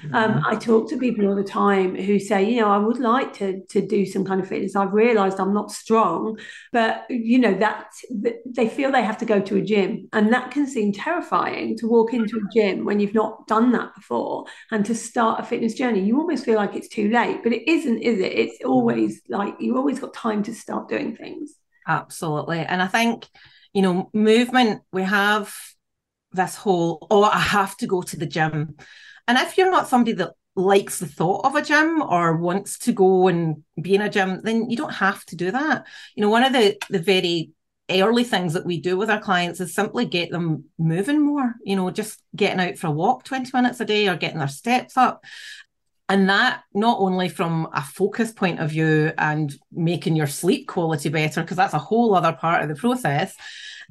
Mm-hmm. 0.00 0.14
Um, 0.14 0.42
I 0.46 0.54
talk 0.54 0.88
to 0.90 0.96
people 0.96 1.26
all 1.26 1.34
the 1.34 1.42
time 1.42 1.96
who 1.96 2.20
say, 2.20 2.48
you 2.48 2.60
know, 2.60 2.70
I 2.70 2.78
would 2.78 3.00
like 3.00 3.32
to 3.38 3.64
to 3.70 3.84
do 3.84 4.06
some 4.06 4.24
kind 4.24 4.40
of 4.40 4.46
fitness. 4.46 4.76
I've 4.76 4.92
realised 4.92 5.40
I'm 5.40 5.52
not 5.52 5.72
strong, 5.72 6.38
but 6.72 7.04
you 7.10 7.40
know 7.40 7.54
that 7.54 7.90
they 8.46 8.68
feel 8.68 8.92
they 8.92 9.02
have 9.02 9.18
to 9.18 9.24
go 9.24 9.40
to 9.40 9.56
a 9.56 9.60
gym, 9.60 10.08
and 10.12 10.32
that 10.32 10.52
can 10.52 10.68
seem 10.68 10.92
terrifying 10.92 11.76
to 11.78 11.88
walk 11.88 12.14
into 12.14 12.36
a 12.36 12.54
gym 12.54 12.84
when 12.84 13.00
you've 13.00 13.14
not 13.14 13.48
done 13.48 13.72
that 13.72 13.92
before 13.96 14.44
and 14.70 14.86
to 14.86 14.94
start 14.94 15.40
a 15.40 15.44
fitness 15.44 15.74
journey. 15.74 16.00
You 16.00 16.16
almost 16.18 16.44
feel 16.44 16.56
like 16.56 16.76
it's 16.76 16.88
too 16.88 17.10
late, 17.10 17.42
but 17.42 17.52
it 17.52 17.68
isn't, 17.68 17.98
is 17.98 18.20
it? 18.20 18.32
It's 18.32 18.64
always 18.64 19.20
like 19.28 19.56
you've 19.58 19.76
always 19.76 19.98
got 19.98 20.14
time 20.14 20.44
to 20.44 20.54
start 20.54 20.88
doing 20.88 21.16
things. 21.16 21.56
Absolutely, 21.88 22.60
and 22.60 22.80
I 22.80 22.86
think 22.86 23.26
you 23.72 23.82
know, 23.82 24.10
movement, 24.12 24.82
we 24.92 25.02
have 25.02 25.54
this 26.32 26.56
whole, 26.56 27.06
oh, 27.10 27.24
I 27.24 27.38
have 27.38 27.76
to 27.78 27.86
go 27.86 28.02
to 28.02 28.16
the 28.16 28.26
gym. 28.26 28.76
And 29.26 29.38
if 29.38 29.56
you're 29.56 29.70
not 29.70 29.88
somebody 29.88 30.12
that 30.14 30.32
likes 30.56 30.98
the 30.98 31.06
thought 31.06 31.44
of 31.44 31.54
a 31.54 31.62
gym 31.62 32.02
or 32.02 32.36
wants 32.36 32.78
to 32.80 32.92
go 32.92 33.28
and 33.28 33.62
be 33.80 33.94
in 33.94 34.02
a 34.02 34.10
gym, 34.10 34.40
then 34.42 34.70
you 34.70 34.76
don't 34.76 34.94
have 34.94 35.24
to 35.26 35.36
do 35.36 35.50
that. 35.50 35.86
You 36.14 36.22
know, 36.22 36.30
one 36.30 36.44
of 36.44 36.52
the 36.52 36.76
the 36.90 36.98
very 36.98 37.52
early 37.90 38.24
things 38.24 38.52
that 38.52 38.66
we 38.66 38.80
do 38.80 38.96
with 38.96 39.10
our 39.10 39.20
clients 39.20 39.60
is 39.60 39.74
simply 39.74 40.04
get 40.04 40.30
them 40.30 40.64
moving 40.78 41.24
more, 41.24 41.54
you 41.64 41.74
know, 41.74 41.90
just 41.90 42.22
getting 42.36 42.60
out 42.60 42.78
for 42.78 42.86
a 42.86 42.92
walk 42.92 43.24
20 43.24 43.50
minutes 43.52 43.80
a 43.80 43.84
day 43.84 44.08
or 44.08 44.16
getting 44.16 44.38
their 44.38 44.48
steps 44.48 44.96
up. 44.96 45.24
And 46.10 46.28
that 46.28 46.64
not 46.74 46.98
only 46.98 47.28
from 47.28 47.68
a 47.72 47.82
focus 47.82 48.32
point 48.32 48.58
of 48.58 48.70
view 48.70 49.12
and 49.16 49.54
making 49.70 50.16
your 50.16 50.26
sleep 50.26 50.66
quality 50.66 51.08
better, 51.08 51.40
because 51.40 51.56
that's 51.56 51.72
a 51.72 51.78
whole 51.78 52.16
other 52.16 52.32
part 52.32 52.62
of 52.62 52.68
the 52.68 52.74
process, 52.74 53.36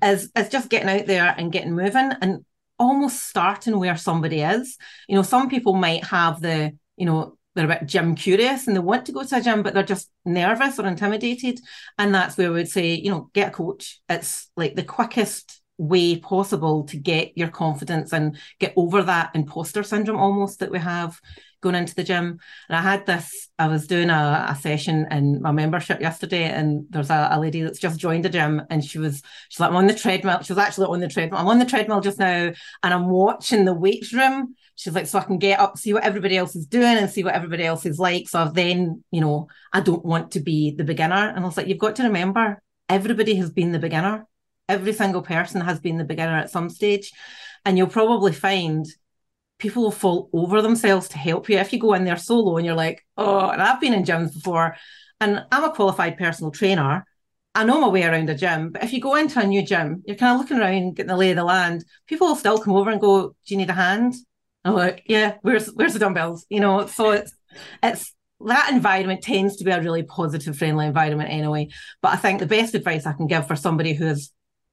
is, 0.03 0.29
is 0.35 0.49
just 0.49 0.69
getting 0.69 0.89
out 0.89 1.07
there 1.07 1.33
and 1.38 1.49
getting 1.49 1.73
moving 1.73 2.11
and 2.21 2.43
almost 2.77 3.23
starting 3.23 3.79
where 3.79 3.95
somebody 3.95 4.41
is. 4.41 4.77
You 5.07 5.15
know, 5.15 5.21
some 5.23 5.49
people 5.49 5.75
might 5.75 6.03
have 6.03 6.41
the, 6.41 6.77
you 6.97 7.05
know, 7.05 7.38
they're 7.55 7.71
a 7.71 7.79
bit 7.79 7.88
gym 7.88 8.15
curious 8.15 8.67
and 8.67 8.75
they 8.75 8.81
want 8.81 9.05
to 9.05 9.13
go 9.13 9.23
to 9.23 9.38
a 9.38 9.41
gym, 9.41 9.63
but 9.63 9.73
they're 9.73 9.83
just 9.83 10.11
nervous 10.25 10.77
or 10.77 10.88
intimidated. 10.88 11.61
And 11.97 12.13
that's 12.13 12.38
where 12.38 12.49
we 12.49 12.55
would 12.55 12.69
say, 12.69 12.95
you 12.95 13.11
know, 13.11 13.29
get 13.33 13.47
a 13.47 13.51
coach. 13.51 14.01
It's 14.09 14.51
like 14.57 14.75
the 14.75 14.83
quickest 14.83 15.61
way 15.77 16.17
possible 16.17 16.83
to 16.83 16.97
get 16.97 17.38
your 17.38 17.47
confidence 17.47 18.11
and 18.11 18.38
get 18.59 18.73
over 18.75 19.03
that 19.03 19.31
imposter 19.33 19.83
syndrome 19.83 20.19
almost 20.19 20.59
that 20.59 20.71
we 20.71 20.79
have 20.79 21.17
going 21.61 21.75
into 21.75 21.95
the 21.95 22.03
gym. 22.03 22.39
And 22.69 22.77
I 22.77 22.81
had 22.81 23.05
this, 23.05 23.49
I 23.57 23.67
was 23.67 23.87
doing 23.87 24.09
a, 24.09 24.47
a 24.49 24.55
session 24.55 25.07
in 25.11 25.41
my 25.41 25.51
membership 25.51 26.01
yesterday, 26.01 26.45
and 26.45 26.85
there's 26.89 27.09
a, 27.09 27.29
a, 27.31 27.39
lady 27.39 27.61
that's 27.61 27.79
just 27.79 27.99
joined 27.99 28.25
the 28.25 28.29
gym, 28.29 28.61
and 28.69 28.83
she 28.83 28.99
was, 28.99 29.21
she's 29.49 29.59
like, 29.59 29.69
I'm 29.69 29.75
on 29.75 29.87
the 29.87 29.93
treadmill. 29.93 30.41
She 30.41 30.53
was 30.53 30.57
actually 30.57 30.87
on 30.87 30.99
the 30.99 31.07
treadmill. 31.07 31.39
I'm 31.39 31.47
on 31.47 31.59
the 31.59 31.65
treadmill 31.65 32.01
just 32.01 32.19
now, 32.19 32.51
and 32.83 32.93
I'm 32.93 33.09
watching 33.09 33.65
the 33.65 33.73
weights 33.73 34.13
room. 34.13 34.55
She's 34.75 34.95
like, 34.95 35.07
so 35.07 35.19
I 35.19 35.23
can 35.23 35.37
get 35.39 35.59
up, 35.59 35.77
see 35.77 35.93
what 35.93 36.03
everybody 36.03 36.37
else 36.37 36.55
is 36.55 36.65
doing 36.65 36.97
and 36.97 37.09
see 37.09 37.23
what 37.23 37.35
everybody 37.35 37.65
else 37.65 37.85
is 37.85 37.99
like. 37.99 38.29
So 38.29 38.49
then, 38.53 39.03
you 39.11 39.19
know, 39.19 39.49
I 39.73 39.81
don't 39.81 40.05
want 40.05 40.31
to 40.31 40.39
be 40.39 40.71
the 40.71 40.85
beginner. 40.85 41.27
And 41.29 41.39
I 41.39 41.45
was 41.45 41.57
like, 41.57 41.67
you've 41.67 41.79
got 41.79 41.97
to 41.97 42.03
remember, 42.03 42.61
everybody 42.87 43.35
has 43.35 43.51
been 43.51 43.73
the 43.73 43.79
beginner. 43.79 44.25
Every 44.69 44.93
single 44.93 45.21
person 45.21 45.59
has 45.59 45.81
been 45.81 45.97
the 45.97 46.05
beginner 46.05 46.37
at 46.37 46.49
some 46.49 46.69
stage. 46.69 47.11
And 47.65 47.77
you'll 47.77 47.87
probably 47.87 48.31
find 48.31 48.85
people 49.59 49.83
will 49.83 49.91
fall 49.91 50.29
over 50.33 50.61
themselves 50.61 51.09
to 51.09 51.17
help 51.17 51.49
you. 51.49 51.57
If 51.57 51.71
you 51.71 51.79
go 51.79 51.93
in 51.93 52.05
there 52.05 52.17
solo 52.17 52.57
and 52.57 52.65
you're 52.65 52.75
like, 52.75 53.05
oh, 53.17 53.49
and 53.49 53.61
I've 53.61 53.79
been 53.79 53.93
in 53.93 54.03
gyms 54.03 54.33
before, 54.33 54.75
and 55.21 55.45
I'm 55.51 55.65
a 55.65 55.71
qualified 55.71 56.17
personal 56.17 56.51
trainer. 56.51 57.05
I 57.53 57.65
know 57.65 57.81
my 57.81 57.87
way 57.89 58.03
around 58.03 58.29
a 58.29 58.35
gym, 58.35 58.71
but 58.71 58.83
if 58.83 58.93
you 58.93 59.01
go 59.01 59.15
into 59.15 59.39
a 59.39 59.45
new 59.45 59.61
gym, 59.61 60.03
you're 60.07 60.15
kind 60.15 60.33
of 60.33 60.41
looking 60.41 60.59
around, 60.59 60.95
getting 60.95 61.09
the 61.09 61.17
lay 61.17 61.31
of 61.31 61.35
the 61.35 61.43
land. 61.43 61.83
People 62.07 62.27
will 62.27 62.35
still 62.35 62.59
come 62.59 62.75
over 62.75 62.89
and 62.89 63.01
go, 63.01 63.29
"Do 63.29 63.35
you 63.47 63.57
need 63.57 63.69
a 63.69 63.73
hand?" 63.73 64.13
I'm 64.63 64.75
like, 64.75 65.03
"Yeah, 65.07 65.35
where's 65.41 65.67
where's 65.67 65.93
the 65.93 65.99
dumbbells?" 65.99 66.45
You 66.49 66.59
know, 66.61 66.85
so 66.85 67.11
it's 67.11 67.33
it's 67.83 68.13
that 68.45 68.71
environment 68.71 69.23
tends 69.23 69.57
to 69.57 69.65
be 69.65 69.71
a 69.71 69.81
really 69.81 70.03
positive, 70.03 70.57
friendly 70.57 70.85
environment 70.85 71.31
anyway. 71.31 71.69
But 72.01 72.13
I 72.13 72.17
think 72.17 72.39
the 72.39 72.45
best 72.45 72.75
advice 72.75 73.05
I 73.05 73.13
can 73.13 73.27
give 73.27 73.47
for 73.47 73.55
somebody 73.55 73.93
who 73.93 74.07
is 74.07 74.31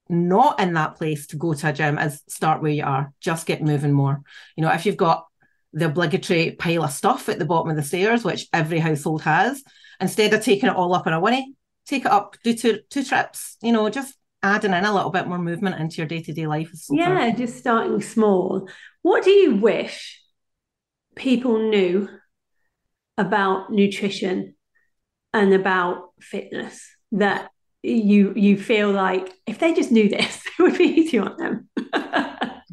not 0.09 0.59
in 0.59 0.73
that 0.73 0.95
place 0.95 1.27
to 1.27 1.37
go 1.37 1.53
to 1.53 1.69
a 1.69 1.73
gym 1.73 1.97
is 1.97 2.21
start 2.27 2.61
where 2.61 2.71
you 2.71 2.83
are. 2.83 3.13
Just 3.19 3.45
get 3.45 3.61
moving 3.61 3.93
more. 3.93 4.21
You 4.55 4.63
know, 4.63 4.71
if 4.71 4.85
you've 4.85 4.97
got 4.97 5.25
the 5.73 5.85
obligatory 5.85 6.51
pile 6.51 6.83
of 6.83 6.91
stuff 6.91 7.29
at 7.29 7.39
the 7.39 7.45
bottom 7.45 7.69
of 7.69 7.75
the 7.75 7.83
stairs, 7.83 8.23
which 8.23 8.47
every 8.53 8.79
household 8.79 9.21
has, 9.23 9.63
instead 9.99 10.33
of 10.33 10.43
taking 10.43 10.69
it 10.69 10.75
all 10.75 10.93
up 10.93 11.07
in 11.07 11.13
a 11.13 11.19
whinny, 11.19 11.53
take 11.85 12.05
it 12.05 12.11
up, 12.11 12.35
do 12.43 12.53
two 12.53 12.79
two 12.89 13.03
trips. 13.03 13.57
You 13.61 13.71
know, 13.71 13.89
just 13.89 14.15
adding 14.43 14.73
in 14.73 14.85
a 14.85 14.93
little 14.93 15.11
bit 15.11 15.27
more 15.27 15.39
movement 15.39 15.79
into 15.79 15.97
your 15.97 16.07
day 16.07 16.21
to 16.21 16.33
day 16.33 16.47
life. 16.47 16.71
So 16.73 16.95
yeah, 16.95 17.31
just 17.31 17.57
starting 17.57 18.01
small. 18.01 18.69
What 19.01 19.23
do 19.23 19.31
you 19.31 19.55
wish 19.55 20.21
people 21.15 21.69
knew 21.69 22.09
about 23.17 23.71
nutrition 23.71 24.55
and 25.33 25.53
about 25.53 26.11
fitness 26.19 26.87
that 27.11 27.49
you 27.87 28.33
you 28.35 28.57
feel 28.57 28.91
like 28.91 29.33
if 29.45 29.59
they 29.59 29.73
just 29.73 29.91
knew 29.91 30.09
this, 30.09 30.43
it 30.59 30.61
would 30.61 30.77
be 30.77 30.85
easy 30.85 31.19
on 31.19 31.37
them. 31.37 31.69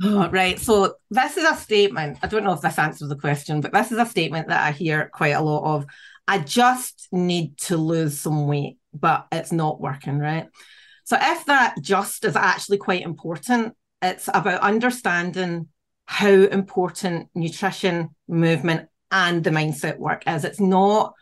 oh, 0.03 0.29
right. 0.31 0.59
So 0.59 0.95
this 1.11 1.37
is 1.37 1.45
a 1.45 1.57
statement. 1.57 2.19
I 2.23 2.27
don't 2.27 2.45
know 2.45 2.53
if 2.53 2.61
this 2.61 2.79
answers 2.79 3.09
the 3.09 3.17
question, 3.17 3.61
but 3.61 3.73
this 3.73 3.93
is 3.93 3.99
a 3.99 4.07
statement 4.07 4.49
that 4.49 4.67
I 4.67 4.73
hear 4.73 5.11
quite 5.13 5.31
a 5.31 5.43
lot 5.43 5.77
of. 5.77 5.87
I 6.27 6.39
just 6.39 7.09
need 7.13 7.59
to 7.59 7.77
lose 7.77 8.19
some 8.19 8.47
weight, 8.47 8.79
but 8.93 9.27
it's 9.31 9.53
not 9.53 9.81
working, 9.81 10.19
right? 10.19 10.49
So 11.05 11.19
if 11.21 11.45
that 11.47 11.77
just 11.83 12.25
is 12.25 12.35
actually 12.35 12.79
quite 12.79 13.03
important, 13.03 13.75
it's 14.01 14.29
about 14.29 14.63
understanding 14.63 15.69
how 16.07 16.29
important 16.31 17.29
nutrition, 17.35 18.15
movement, 18.27 18.89
and 19.11 19.45
the 19.45 19.51
mindset 19.51 19.99
work 19.99 20.23
is. 20.27 20.45
It's 20.45 20.61
not 20.61 21.15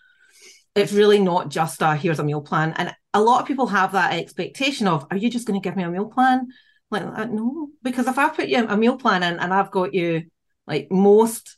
it's 0.74 0.92
really 0.92 1.18
not 1.18 1.50
just 1.50 1.82
a 1.82 1.94
here's 1.96 2.18
a 2.18 2.24
meal 2.24 2.40
plan. 2.40 2.72
And 2.76 2.94
a 3.14 3.20
lot 3.20 3.40
of 3.40 3.46
people 3.46 3.66
have 3.66 3.92
that 3.92 4.14
expectation 4.14 4.86
of, 4.88 5.06
are 5.10 5.16
you 5.16 5.30
just 5.30 5.46
going 5.46 5.60
to 5.60 5.64
give 5.66 5.76
me 5.76 5.82
a 5.82 5.90
meal 5.90 6.06
plan? 6.06 6.48
Like, 6.90 7.02
uh, 7.02 7.24
no, 7.24 7.68
because 7.82 8.06
if 8.06 8.18
I 8.18 8.28
put 8.28 8.48
you 8.48 8.66
a 8.66 8.76
meal 8.76 8.96
plan 8.96 9.22
in 9.22 9.38
and 9.38 9.52
I've 9.52 9.70
got 9.70 9.94
you 9.94 10.24
like 10.66 10.88
most 10.90 11.56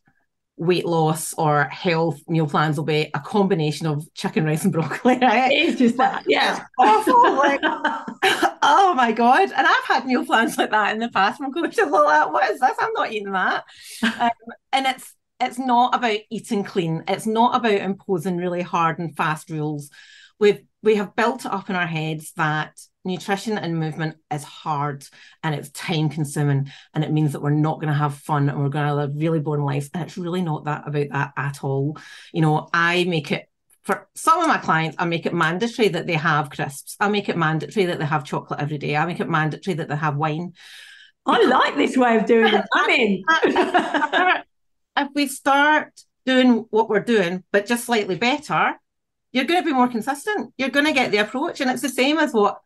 weight 0.56 0.86
loss 0.86 1.34
or 1.34 1.64
health 1.64 2.20
meal 2.28 2.46
plans 2.46 2.76
will 2.76 2.84
be 2.84 3.10
a 3.12 3.20
combination 3.20 3.86
of 3.86 4.06
chicken 4.14 4.44
rice 4.44 4.64
and 4.64 4.72
broccoli, 4.72 5.18
right? 5.22 5.50
It's 5.52 5.78
just 5.78 5.96
that, 5.96 6.24
yeah. 6.28 6.64
awful. 6.78 7.36
like, 7.36 7.60
oh 8.62 8.94
my 8.96 9.12
God. 9.12 9.50
And 9.50 9.66
I've 9.66 9.84
had 9.84 10.06
meal 10.06 10.24
plans 10.24 10.56
like 10.56 10.70
that 10.70 10.92
in 10.92 11.00
the 11.00 11.08
past 11.08 11.38
from 11.38 11.52
coaches 11.52 11.90
like, 11.90 12.32
what 12.32 12.50
is 12.50 12.60
this? 12.60 12.76
I'm 12.78 12.92
not 12.92 13.12
eating 13.12 13.32
that. 13.32 13.64
Um, 14.02 14.30
and 14.72 14.86
it's 14.86 15.14
it's 15.40 15.58
not 15.58 15.94
about 15.94 16.18
eating 16.30 16.62
clean. 16.62 17.02
It's 17.08 17.26
not 17.26 17.56
about 17.56 17.72
imposing 17.72 18.36
really 18.36 18.62
hard 18.62 18.98
and 18.98 19.16
fast 19.16 19.50
rules. 19.50 19.90
We've 20.38 20.60
we 20.84 20.96
have 20.96 21.16
built 21.16 21.44
it 21.44 21.52
up 21.52 21.70
in 21.70 21.76
our 21.76 21.86
heads 21.86 22.32
that 22.36 22.78
nutrition 23.04 23.58
and 23.58 23.78
movement 23.78 24.16
is 24.30 24.44
hard 24.44 25.04
and 25.42 25.54
it's 25.54 25.70
time 25.70 26.08
consuming 26.08 26.70
and 26.94 27.04
it 27.04 27.12
means 27.12 27.32
that 27.32 27.42
we're 27.42 27.50
not 27.50 27.76
going 27.76 27.88
to 27.88 27.94
have 27.94 28.14
fun 28.14 28.48
and 28.48 28.62
we're 28.62 28.68
going 28.68 28.86
to 28.86 28.94
live 28.94 29.12
really 29.14 29.40
boring 29.40 29.64
lives. 29.64 29.90
And 29.92 30.02
it's 30.02 30.16
really 30.16 30.42
not 30.42 30.64
that 30.64 30.86
about 30.86 31.08
that 31.10 31.32
at 31.36 31.64
all. 31.64 31.98
You 32.32 32.42
know 32.42 32.68
i 32.72 33.04
make 33.04 33.32
it 33.32 33.48
for 33.82 34.08
some 34.14 34.40
of 34.40 34.48
my 34.48 34.58
clients 34.58 34.96
i 34.98 35.04
make 35.04 35.26
it 35.26 35.34
mandatory 35.34 35.88
that 35.88 36.06
they 36.06 36.14
have 36.14 36.50
crisps. 36.50 36.96
I 37.00 37.08
make 37.08 37.28
it 37.28 37.36
mandatory 37.36 37.86
that 37.86 37.98
they 37.98 38.06
have 38.06 38.24
chocolate 38.24 38.60
every 38.60 38.78
day. 38.78 38.96
I 38.96 39.06
make 39.06 39.20
it 39.20 39.28
mandatory 39.28 39.74
that 39.74 39.88
they 39.88 39.96
have 39.96 40.16
wine. 40.16 40.52
I 41.26 41.42
like 41.46 41.76
this 41.76 41.96
way 41.96 42.16
of 42.16 42.26
doing 42.26 42.52
it 42.52 42.64
i'm 42.74 42.90
in 43.00 43.24
if 44.96 45.08
we 45.14 45.26
start 45.26 45.92
doing 46.26 46.66
what 46.70 46.88
we're 46.88 47.00
doing, 47.00 47.44
but 47.52 47.66
just 47.66 47.84
slightly 47.84 48.16
better, 48.16 48.74
you're 49.34 49.44
going 49.44 49.60
to 49.60 49.66
be 49.66 49.72
more 49.74 49.88
consistent. 49.88 50.54
You're 50.56 50.70
going 50.70 50.86
to 50.86 50.92
get 50.92 51.10
the 51.10 51.18
approach. 51.18 51.60
And 51.60 51.68
it's 51.70 51.82
the 51.82 51.88
same 51.88 52.18
as 52.18 52.32
what 52.32 52.60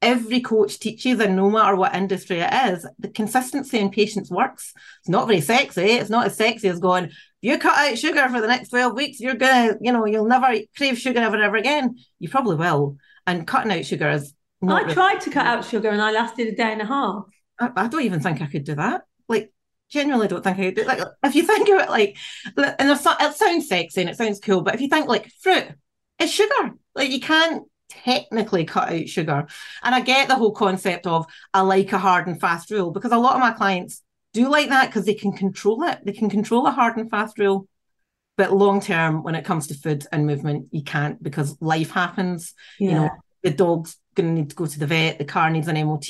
every 0.00 0.40
coach 0.40 0.78
teaches, 0.78 1.20
and 1.20 1.36
no 1.36 1.50
matter 1.50 1.76
what 1.76 1.94
industry 1.94 2.40
it 2.40 2.52
is, 2.70 2.86
the 2.98 3.08
consistency 3.08 3.78
and 3.78 3.92
patience 3.92 4.30
works. 4.30 4.72
It's 5.00 5.10
not 5.10 5.26
very 5.26 5.42
sexy. 5.42 5.82
It's 5.82 6.10
not 6.10 6.26
as 6.26 6.36
sexy 6.36 6.68
as 6.68 6.80
going, 6.80 7.04
if 7.04 7.12
you 7.42 7.58
cut 7.58 7.76
out 7.76 7.98
sugar 7.98 8.28
for 8.30 8.40
the 8.40 8.46
next 8.46 8.70
12 8.70 8.94
weeks, 8.94 9.20
you're 9.20 9.34
going 9.34 9.68
to, 9.68 9.78
you 9.80 9.92
know, 9.92 10.06
you'll 10.06 10.26
never 10.26 10.58
crave 10.76 10.98
sugar 10.98 11.20
ever, 11.20 11.40
ever 11.40 11.56
again. 11.56 11.96
You 12.18 12.30
probably 12.30 12.56
will. 12.56 12.96
And 13.26 13.46
cutting 13.46 13.72
out 13.72 13.84
sugar 13.84 14.08
is 14.10 14.32
I 14.66 14.80
really- 14.80 14.94
tried 14.94 15.20
to 15.22 15.30
cut 15.30 15.46
out 15.46 15.64
sugar 15.66 15.90
and 15.90 16.00
I 16.00 16.12
lasted 16.12 16.48
a 16.48 16.56
day 16.56 16.72
and 16.72 16.80
a 16.80 16.86
half. 16.86 17.24
I, 17.60 17.70
I 17.76 17.88
don't 17.88 18.02
even 18.02 18.20
think 18.20 18.40
I 18.40 18.46
could 18.46 18.64
do 18.64 18.74
that. 18.76 19.02
Like 19.28 19.52
genuinely 19.90 20.28
don't 20.28 20.42
think 20.42 20.58
I 20.58 20.70
do. 20.70 20.84
Like 20.84 21.00
if 21.24 21.34
you 21.34 21.42
think 21.42 21.68
of 21.68 21.80
it 21.80 21.90
like, 21.90 22.16
and 22.56 22.90
it 22.90 22.98
sounds 22.98 23.68
sexy 23.68 24.00
and 24.00 24.10
it 24.10 24.16
sounds 24.16 24.40
cool, 24.40 24.62
but 24.62 24.74
if 24.74 24.80
you 24.80 24.88
think 24.88 25.06
like 25.08 25.30
fruit, 25.40 25.68
it's 26.18 26.32
sugar. 26.32 26.74
Like 26.94 27.10
you 27.10 27.20
can't 27.20 27.64
technically 27.88 28.64
cut 28.64 28.92
out 28.92 29.08
sugar. 29.08 29.46
And 29.82 29.94
I 29.94 30.00
get 30.00 30.28
the 30.28 30.36
whole 30.36 30.52
concept 30.52 31.06
of 31.06 31.26
I 31.52 31.60
like 31.60 31.92
a 31.92 31.98
hard 31.98 32.26
and 32.26 32.40
fast 32.40 32.70
rule 32.70 32.90
because 32.90 33.12
a 33.12 33.18
lot 33.18 33.34
of 33.34 33.40
my 33.40 33.52
clients 33.52 34.02
do 34.32 34.48
like 34.48 34.68
that 34.68 34.86
because 34.86 35.06
they 35.06 35.14
can 35.14 35.32
control 35.32 35.82
it. 35.84 36.00
They 36.04 36.12
can 36.12 36.28
control 36.28 36.66
a 36.66 36.70
hard 36.70 36.96
and 36.96 37.10
fast 37.10 37.38
rule. 37.38 37.68
But 38.36 38.52
long 38.52 38.80
term, 38.80 39.22
when 39.22 39.34
it 39.34 39.44
comes 39.44 39.68
to 39.68 39.74
food 39.74 40.06
and 40.12 40.26
movement, 40.26 40.68
you 40.70 40.82
can't 40.82 41.22
because 41.22 41.56
life 41.60 41.90
happens. 41.90 42.52
Yeah. 42.78 42.88
You 42.88 42.94
know, 42.96 43.10
the 43.42 43.50
dog's 43.50 43.96
going 44.14 44.28
to 44.28 44.32
need 44.32 44.50
to 44.50 44.56
go 44.56 44.66
to 44.66 44.78
the 44.78 44.86
vet, 44.86 45.18
the 45.18 45.24
car 45.24 45.50
needs 45.50 45.68
an 45.68 45.76
MOT, 45.86 46.08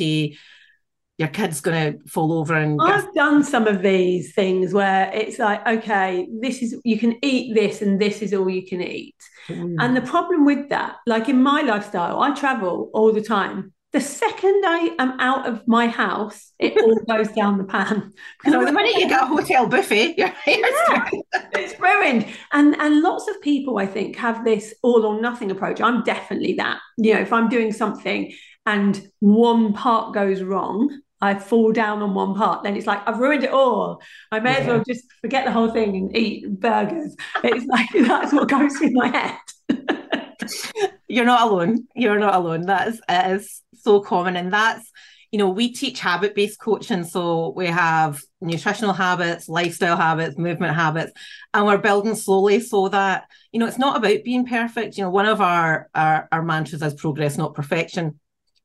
your 1.19 1.29
kid's 1.29 1.63
going 1.63 1.95
to 1.95 2.09
fall 2.09 2.33
over 2.33 2.55
and 2.55 2.79
I've 2.83 3.05
get... 3.05 3.15
done 3.15 3.43
some 3.43 3.67
of 3.67 3.83
these 3.83 4.35
things 4.35 4.75
where 4.75 5.11
it's 5.13 5.39
like 5.39 5.67
okay 5.67 6.29
this 6.41 6.63
is 6.63 6.79
you 6.85 6.99
can 6.99 7.19
eat 7.23 7.55
this 7.55 7.83
and 7.83 8.01
this 8.01 8.23
is 8.23 8.35
all 8.35 8.49
you 8.49 8.67
can 8.67 8.83
eat 8.83 9.17
mm. 9.49 9.77
and 9.79 9.97
the 9.97 10.03
problem 10.03 10.45
with 10.45 10.69
that 10.69 10.97
like 11.07 11.29
in 11.29 11.43
my 11.43 11.63
lifestyle 11.63 12.21
I 12.21 12.35
travel 12.35 12.91
all 12.93 13.13
the 13.13 13.23
time 13.23 13.73
the 13.97 14.01
second 14.03 14.63
I 14.67 14.95
am 14.99 15.19
out 15.21 15.49
of 15.49 15.67
my 15.67 15.87
house, 15.87 16.53
it 16.59 16.77
all 16.77 16.95
goes 17.17 17.29
down 17.33 17.57
the 17.57 17.65
pan. 17.65 18.13
So 18.45 18.63
the 18.63 18.71
minute 18.71 18.97
you 18.97 19.09
get 19.09 19.23
a 19.23 19.27
hotel 19.27 19.67
buffet, 19.69 20.15
yeah, 20.19 20.35
it's 20.45 21.81
ruined. 21.81 22.27
And 22.53 22.77
and 22.79 23.01
lots 23.01 23.27
of 23.27 23.41
people, 23.41 23.79
I 23.79 23.87
think, 23.87 24.17
have 24.17 24.45
this 24.45 24.75
all 24.83 25.07
or 25.07 25.19
nothing 25.23 25.51
approach. 25.51 25.81
I'm 25.81 26.03
definitely 26.03 26.55
that. 26.55 26.79
You 26.99 27.15
know, 27.15 27.21
if 27.21 27.33
I'm 27.33 27.49
doing 27.49 27.73
something 27.73 28.35
and 28.67 29.01
one 29.21 29.73
part 29.73 30.13
goes 30.13 30.43
wrong, 30.43 31.01
I 31.27 31.39
fall 31.39 31.73
down 31.73 32.03
on 32.03 32.15
one 32.15 32.35
part, 32.35 32.63
then 32.63 32.77
it's 32.77 32.87
like 32.87 33.07
I've 33.07 33.19
ruined 33.19 33.45
it 33.45 33.51
all. 33.51 34.01
I 34.31 34.41
may 34.41 34.53
yeah. 34.53 34.59
as 34.59 34.67
well 34.67 34.85
just 34.87 35.05
forget 35.21 35.45
the 35.45 35.53
whole 35.53 35.71
thing 35.71 35.97
and 35.97 36.17
eat 36.17 36.49
burgers. 36.49 37.17
It's 37.45 37.67
like 37.67 37.89
that's 38.07 38.33
what 38.33 38.49
goes 38.49 38.77
through 38.77 38.93
my 38.93 39.09
head. 39.09 39.39
You're 41.09 41.25
not 41.25 41.51
alone. 41.51 41.87
You're 41.95 42.19
not 42.19 42.35
alone. 42.35 42.63
That 42.63 42.89
is, 42.89 43.01
is 43.09 43.63
so 43.75 44.01
common, 44.01 44.37
and 44.37 44.53
that's 44.53 44.91
you 45.33 45.39
know, 45.39 45.51
we 45.51 45.73
teach 45.73 46.01
habit 46.01 46.35
based 46.35 46.61
coaching. 46.61 47.05
So 47.05 47.53
we 47.57 47.67
have 47.67 48.23
nutritional 48.41 48.93
habits, 48.93 49.49
lifestyle 49.49 49.97
habits, 49.97 50.39
movement 50.39 50.75
habits, 50.75 51.13
and 51.53 51.67
we're 51.67 51.79
building 51.79 52.15
slowly 52.15 52.61
so 52.61 52.89
that, 52.89 53.25
you 53.53 53.61
know, 53.61 53.67
it's 53.67 53.79
not 53.79 53.97
about 53.97 54.25
being 54.25 54.47
perfect. 54.47 54.97
You 54.97 55.05
know, 55.05 55.11
one 55.11 55.27
of 55.27 55.41
our, 55.41 55.89
our, 55.95 56.29
our 56.31 56.43
mantras 56.43 56.83
is 56.83 56.95
progress, 56.95 57.37
not 57.37 57.55
perfection. 57.55 58.21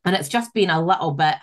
And 0.05 0.15
it's 0.15 0.29
just 0.29 0.53
being 0.53 0.69
a 0.69 0.83
little 0.83 1.11
bit 1.11 1.35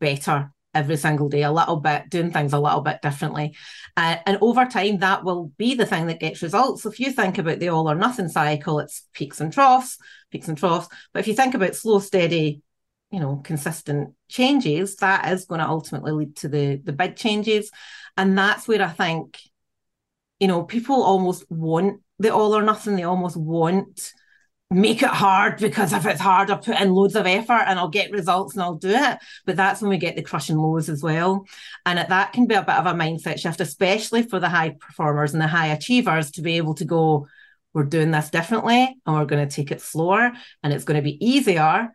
better 0.00 0.50
every 0.74 0.96
single 0.96 1.28
day, 1.28 1.42
a 1.42 1.52
little 1.52 1.76
bit, 1.76 2.10
doing 2.10 2.30
things 2.30 2.52
a 2.52 2.58
little 2.58 2.80
bit 2.80 3.00
differently. 3.02 3.56
Uh, 3.96 4.16
and 4.26 4.38
over 4.40 4.64
time, 4.64 4.98
that 4.98 5.24
will 5.24 5.52
be 5.56 5.74
the 5.74 5.86
thing 5.86 6.06
that 6.06 6.20
gets 6.20 6.42
results. 6.42 6.86
If 6.86 7.00
you 7.00 7.12
think 7.12 7.38
about 7.38 7.58
the 7.58 7.68
all 7.68 7.90
or 7.90 7.94
nothing 7.94 8.28
cycle, 8.28 8.78
it's 8.80 9.06
peaks 9.12 9.40
and 9.40 9.52
troughs, 9.52 9.98
peaks 10.30 10.48
and 10.48 10.58
troughs. 10.58 10.88
But 11.12 11.20
if 11.20 11.28
you 11.28 11.34
think 11.34 11.54
about 11.54 11.74
slow, 11.74 11.98
steady, 11.98 12.62
you 13.14 13.20
know 13.20 13.36
consistent 13.44 14.12
changes 14.28 14.96
that 14.96 15.32
is 15.32 15.44
going 15.44 15.60
to 15.60 15.68
ultimately 15.68 16.10
lead 16.10 16.34
to 16.34 16.48
the 16.48 16.76
the 16.82 16.92
big 16.92 17.14
changes 17.14 17.70
and 18.16 18.36
that's 18.36 18.66
where 18.66 18.82
i 18.82 18.88
think 18.88 19.38
you 20.40 20.48
know 20.48 20.64
people 20.64 21.00
almost 21.00 21.48
want 21.48 22.00
the 22.18 22.34
all 22.34 22.56
or 22.56 22.62
nothing 22.62 22.96
they 22.96 23.04
almost 23.04 23.36
want 23.36 24.12
make 24.74 25.02
it 25.02 25.08
hard 25.08 25.58
because 25.58 25.92
if 25.92 26.06
it's 26.06 26.20
hard 26.20 26.50
i 26.50 26.56
put 26.56 26.80
in 26.80 26.92
loads 26.92 27.16
of 27.16 27.26
effort 27.26 27.64
and 27.66 27.78
i'll 27.78 27.88
get 27.88 28.10
results 28.10 28.54
and 28.54 28.62
i'll 28.62 28.74
do 28.74 28.90
it 28.90 29.18
but 29.44 29.56
that's 29.56 29.80
when 29.80 29.90
we 29.90 29.98
get 29.98 30.16
the 30.16 30.22
crushing 30.22 30.56
lows 30.56 30.88
as 30.88 31.02
well 31.02 31.44
and 31.86 31.98
that 31.98 32.32
can 32.32 32.46
be 32.46 32.54
a 32.54 32.62
bit 32.62 32.76
of 32.76 32.86
a 32.86 32.92
mindset 32.92 33.38
shift 33.38 33.60
especially 33.60 34.22
for 34.22 34.40
the 34.40 34.48
high 34.48 34.70
performers 34.70 35.32
and 35.32 35.42
the 35.42 35.46
high 35.46 35.68
achievers 35.68 36.30
to 36.30 36.42
be 36.42 36.56
able 36.56 36.74
to 36.74 36.84
go 36.84 37.26
we're 37.72 37.84
doing 37.84 38.10
this 38.10 38.30
differently 38.30 38.96
and 39.06 39.16
we're 39.16 39.24
going 39.24 39.46
to 39.46 39.54
take 39.54 39.70
it 39.70 39.80
slower 39.80 40.32
and 40.62 40.72
it's 40.72 40.84
going 40.84 40.96
to 40.96 41.02
be 41.02 41.24
easier 41.24 41.90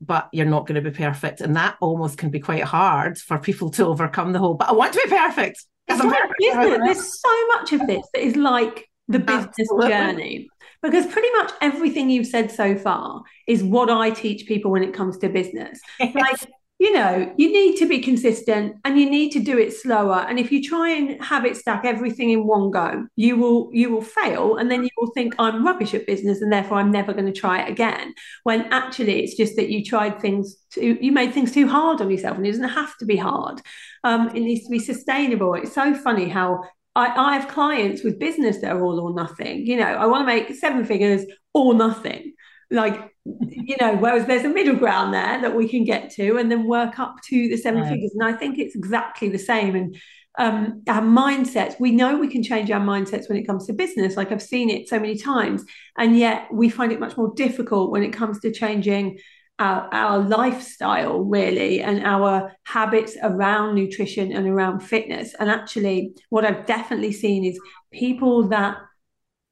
but 0.00 0.28
you're 0.32 0.46
not 0.46 0.66
going 0.66 0.82
to 0.82 0.90
be 0.90 0.96
perfect. 0.96 1.40
And 1.40 1.56
that 1.56 1.76
almost 1.80 2.18
can 2.18 2.30
be 2.30 2.40
quite 2.40 2.62
hard 2.62 3.18
for 3.18 3.38
people 3.38 3.70
to 3.72 3.86
overcome 3.86 4.32
the 4.32 4.38
whole, 4.38 4.54
but 4.54 4.68
I 4.68 4.72
want 4.72 4.92
to 4.92 5.00
be 5.04 5.10
perfect. 5.10 5.64
It's 5.88 6.02
like, 6.02 6.18
isn't 6.42 6.62
it? 6.62 6.80
There's 6.84 7.20
so 7.20 7.46
much 7.48 7.72
of 7.72 7.86
this 7.86 8.06
that 8.12 8.22
is 8.22 8.36
like 8.36 8.88
the 9.08 9.18
business 9.18 9.54
Absolutely. 9.60 9.88
journey. 9.88 10.48
Because 10.82 11.06
pretty 11.06 11.30
much 11.32 11.52
everything 11.60 12.10
you've 12.10 12.26
said 12.26 12.50
so 12.50 12.76
far 12.76 13.22
is 13.46 13.62
what 13.62 13.90
I 13.90 14.10
teach 14.10 14.46
people 14.46 14.70
when 14.70 14.82
it 14.82 14.94
comes 14.94 15.18
to 15.18 15.28
business. 15.28 15.80
Like 16.14 16.46
you 16.78 16.92
know, 16.92 17.32
you 17.38 17.50
need 17.50 17.78
to 17.78 17.88
be 17.88 18.00
consistent 18.00 18.76
and 18.84 19.00
you 19.00 19.08
need 19.08 19.30
to 19.30 19.40
do 19.40 19.56
it 19.56 19.72
slower. 19.72 20.26
And 20.28 20.38
if 20.38 20.52
you 20.52 20.62
try 20.62 20.90
and 20.90 21.22
have 21.24 21.46
it 21.46 21.56
stack 21.56 21.86
everything 21.86 22.30
in 22.30 22.46
one 22.46 22.70
go, 22.70 23.06
you 23.16 23.36
will 23.36 23.70
you 23.72 23.90
will 23.90 24.02
fail 24.02 24.56
and 24.56 24.70
then 24.70 24.82
you 24.82 24.90
will 24.98 25.10
think 25.12 25.34
I'm 25.38 25.64
rubbish 25.64 25.94
at 25.94 26.06
business 26.06 26.42
and 26.42 26.52
therefore 26.52 26.76
I'm 26.76 26.90
never 26.90 27.14
going 27.14 27.32
to 27.32 27.32
try 27.32 27.62
it 27.62 27.70
again. 27.70 28.12
When 28.42 28.70
actually 28.72 29.22
it's 29.22 29.36
just 29.36 29.56
that 29.56 29.70
you 29.70 29.82
tried 29.82 30.20
things 30.20 30.56
too, 30.70 30.98
you 31.00 31.12
made 31.12 31.32
things 31.32 31.50
too 31.50 31.66
hard 31.66 32.02
on 32.02 32.10
yourself 32.10 32.36
and 32.36 32.46
it 32.46 32.50
doesn't 32.50 32.68
have 32.68 32.94
to 32.98 33.06
be 33.06 33.16
hard. 33.16 33.62
Um, 34.04 34.28
it 34.28 34.40
needs 34.40 34.64
to 34.64 34.70
be 34.70 34.78
sustainable. 34.78 35.54
It's 35.54 35.72
so 35.72 35.94
funny 35.94 36.28
how 36.28 36.62
I, 36.96 37.14
I 37.14 37.34
have 37.36 37.48
clients 37.48 38.02
with 38.02 38.18
business 38.18 38.60
that 38.62 38.72
are 38.72 38.82
all 38.82 38.98
or 38.98 39.14
nothing. 39.14 39.66
You 39.66 39.76
know, 39.76 39.84
I 39.84 40.06
want 40.06 40.22
to 40.22 40.26
make 40.26 40.54
seven 40.56 40.84
figures 40.84 41.24
or 41.52 41.74
nothing. 41.74 42.32
Like 42.70 43.12
you 43.24 43.76
know 43.80 43.96
whereas 43.96 44.26
there's 44.26 44.44
a 44.44 44.48
middle 44.48 44.76
ground 44.76 45.12
there 45.12 45.40
that 45.40 45.54
we 45.54 45.68
can 45.68 45.84
get 45.84 46.10
to 46.10 46.36
and 46.36 46.50
then 46.50 46.66
work 46.66 46.98
up 46.98 47.16
to 47.28 47.48
the 47.48 47.56
seven 47.56 47.84
figures. 47.84 48.12
And 48.14 48.24
i 48.24 48.32
think 48.32 48.58
it's 48.58 48.74
exactly 48.74 49.28
the 49.28 49.38
same. 49.38 49.76
And 49.76 49.96
um, 50.38 50.82
our 50.86 51.00
mindsets 51.00 51.80
we 51.80 51.92
know 51.92 52.18
we 52.18 52.28
can 52.28 52.42
change 52.42 52.70
our 52.70 52.80
mindsets 52.80 53.28
when 53.28 53.38
it 53.38 53.46
comes 53.46 53.66
to 53.66 53.72
business. 53.72 54.16
Like 54.16 54.32
i've 54.32 54.42
seen 54.42 54.70
it 54.70 54.88
so 54.88 54.98
many 54.98 55.16
times. 55.16 55.64
And 55.98 56.16
yet 56.16 56.48
we 56.52 56.68
find 56.68 56.92
it 56.92 57.00
much 57.00 57.16
more 57.16 57.32
difficult 57.34 57.90
when 57.90 58.02
it 58.02 58.12
comes 58.12 58.40
to 58.40 58.52
changing 58.52 59.18
our, 59.58 59.88
our 59.92 60.18
lifestyle 60.18 61.20
really 61.20 61.80
and 61.80 62.04
our 62.04 62.52
habits 62.64 63.16
around 63.22 63.74
nutrition 63.74 64.32
and 64.32 64.46
around 64.46 64.80
fitness. 64.80 65.34
And 65.38 65.50
actually 65.50 66.12
what 66.28 66.44
i've 66.44 66.66
definitely 66.66 67.12
seen 67.12 67.44
is 67.44 67.58
people 67.90 68.48
that 68.48 68.76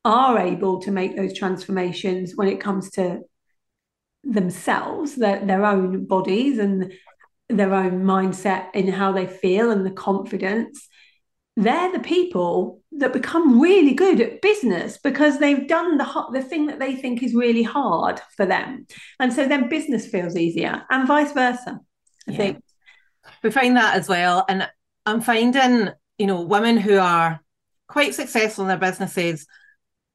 are 0.05 0.38
able 0.38 0.81
to 0.81 0.90
make 0.90 1.17
those 1.17 1.37
transformations 1.37 2.33
when 2.35 2.49
it 2.49 2.61
comes 2.61 2.90
to 2.90 3.21
themselves, 4.23 5.17
their, 5.17 5.45
their 5.45 5.64
own 5.64 6.05
bodies 6.07 6.59
and 6.59 6.93
their 7.49 7.73
own 7.75 8.05
mindset 8.05 8.67
in 8.75 8.88
how 8.88 9.12
they 9.12 9.27
feel 9.27 9.71
and 9.71 9.85
the 9.85 9.90
confidence, 9.90 10.88
they're 11.57 11.93
the 11.93 12.01
people 12.01 12.81
that 12.93 13.12
become 13.12 13.61
really 13.61 13.95
good 13.95 14.21
at 14.21 14.43
business 14.43 14.99
because 14.99 15.38
they've 15.38 15.69
done 15.69 15.99
the 15.99 16.25
the 16.33 16.43
thing 16.43 16.67
that 16.67 16.79
they 16.79 16.97
think 16.97 17.23
is 17.23 17.35
really 17.35 17.62
hard 17.62 18.21
for 18.37 18.47
them, 18.47 18.87
and 19.21 19.33
so 19.33 19.47
then 19.47 19.69
business 19.69 20.07
feels 20.07 20.37
easier, 20.37 20.83
and 20.90 21.07
vice 21.09 21.33
versa. 21.33 21.81
I 22.29 22.33
yeah. 22.33 22.37
think 22.37 22.62
we 23.43 23.51
find 23.51 23.77
that 23.77 23.97
as 23.97 24.09
well, 24.09 24.45
and 24.49 24.69
I'm 25.07 25.21
finding 25.21 25.90
you 26.19 26.27
know 26.27 26.40
women 26.40 26.77
who 26.77 26.99
are 26.99 27.40
quite 27.88 28.14
successful 28.14 28.64
in 28.64 28.69
their 28.69 28.79
businesses 28.79 29.47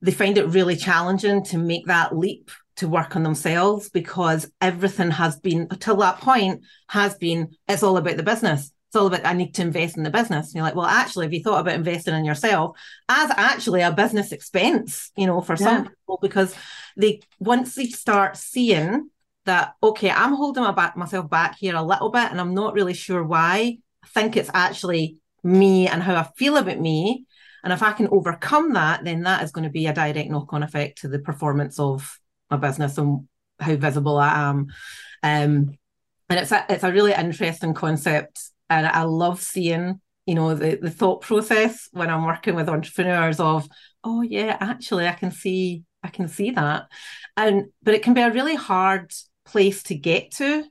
they 0.02 0.12
find 0.12 0.38
it 0.38 0.48
really 0.48 0.76
challenging 0.76 1.44
to 1.44 1.58
make 1.58 1.86
that 1.88 2.16
leap 2.16 2.52
to 2.78 2.88
work 2.88 3.16
on 3.16 3.24
themselves 3.24 3.90
because 3.90 4.50
everything 4.62 5.12
has 5.12 5.38
been 5.40 5.68
till 5.80 5.98
that 5.98 6.20
point 6.20 6.64
has 6.88 7.16
been 7.16 7.50
it's 7.68 7.84
all 7.84 7.98
about 7.98 8.18
the 8.18 8.24
business 8.24 8.72
it's 8.90 8.96
all 8.96 9.08
about 9.08 9.26
I 9.26 9.34
need 9.34 9.54
to 9.56 9.62
invest 9.62 9.98
in 9.98 10.04
the 10.04 10.10
business. 10.10 10.48
And 10.48 10.56
you're 10.56 10.64
like, 10.64 10.76
well, 10.76 10.86
actually, 10.86 11.28
if 11.28 11.34
you 11.34 11.42
thought 11.42 11.62
about 11.62 11.76
investing 11.76 12.16
in 12.16 12.26
yourself 12.26 12.78
as 13.08 13.32
actually 13.38 13.82
a 13.82 13.92
business 13.92 14.32
expense, 14.32 15.12
you 15.16 15.28
know, 15.28 15.42
for 15.42 15.54
yeah. 15.54 15.66
some 15.66 15.84
people, 15.86 16.20
because 16.22 16.56
they 16.98 17.22
once 17.40 17.76
they 17.76 17.86
start 17.86 18.36
seeing 18.36 19.10
that, 19.46 19.76
okay, 19.82 20.10
I'm 20.10 20.34
holding 20.34 20.64
my 20.64 20.72
back 20.72 20.98
myself 20.98 21.30
back 21.30 21.58
here 21.58 21.76
a 21.76 21.84
little 21.84 22.10
bit, 22.10 22.32
and 22.32 22.42
I'm 22.42 22.54
not 22.54 22.74
really 22.74 22.94
sure 22.94 23.24
why. 23.24 23.78
I 24.04 24.08
think 24.08 24.36
it's 24.36 24.52
actually 24.54 25.18
me 25.44 25.88
and 25.88 26.04
how 26.04 26.16
I 26.16 26.24
feel 26.36 26.58
about 26.58 26.80
me 26.80 27.26
and 27.64 27.74
if 27.74 27.84
I 27.84 27.92
can 27.92 28.08
overcome 28.10 28.74
that, 28.74 29.04
then 29.04 29.24
that 29.24 29.44
is 29.44 29.52
going 29.52 29.64
to 29.64 29.70
be 29.70 29.88
a 29.88 29.94
direct 29.94 30.30
knock 30.30 30.54
on 30.54 30.64
effect 30.64 31.02
to 31.02 31.08
the 31.08 31.20
performance 31.20 31.80
of 31.80 32.20
my 32.50 32.58
business 32.58 32.98
and 32.98 33.28
how 33.60 33.76
visible 33.76 34.18
I 34.18 34.50
am. 34.50 34.68
Um, 35.22 35.78
and 36.30 36.40
it's 36.40 36.52
a, 36.52 36.66
it's 36.70 36.84
a 36.84 36.92
really 36.92 37.14
interesting 37.14 37.74
concept. 37.74 38.42
And 38.70 38.86
I 38.86 39.04
love 39.04 39.42
seeing, 39.42 40.00
you 40.26 40.36
know, 40.36 40.56
the, 40.56 40.78
the 40.82 40.92
thought 40.92 41.22
process 41.22 41.90
when 41.92 42.10
I'm 42.10 42.26
working 42.26 42.56
with 42.56 42.70
entrepreneurs 42.70 43.40
of, 43.40 43.68
oh 44.04 44.22
yeah, 44.22 44.58
actually 44.60 45.08
I 45.08 45.14
can 45.14 45.32
see, 45.32 45.84
I 46.04 46.10
can 46.10 46.28
see 46.28 46.52
that. 46.52 46.88
And 47.36 47.68
but 47.84 47.94
it 47.94 48.04
can 48.04 48.14
be 48.14 48.22
a 48.22 48.32
really 48.32 48.56
hard 48.56 49.12
place 49.46 49.84
to 49.84 49.96
get 49.96 50.32
to 50.32 50.66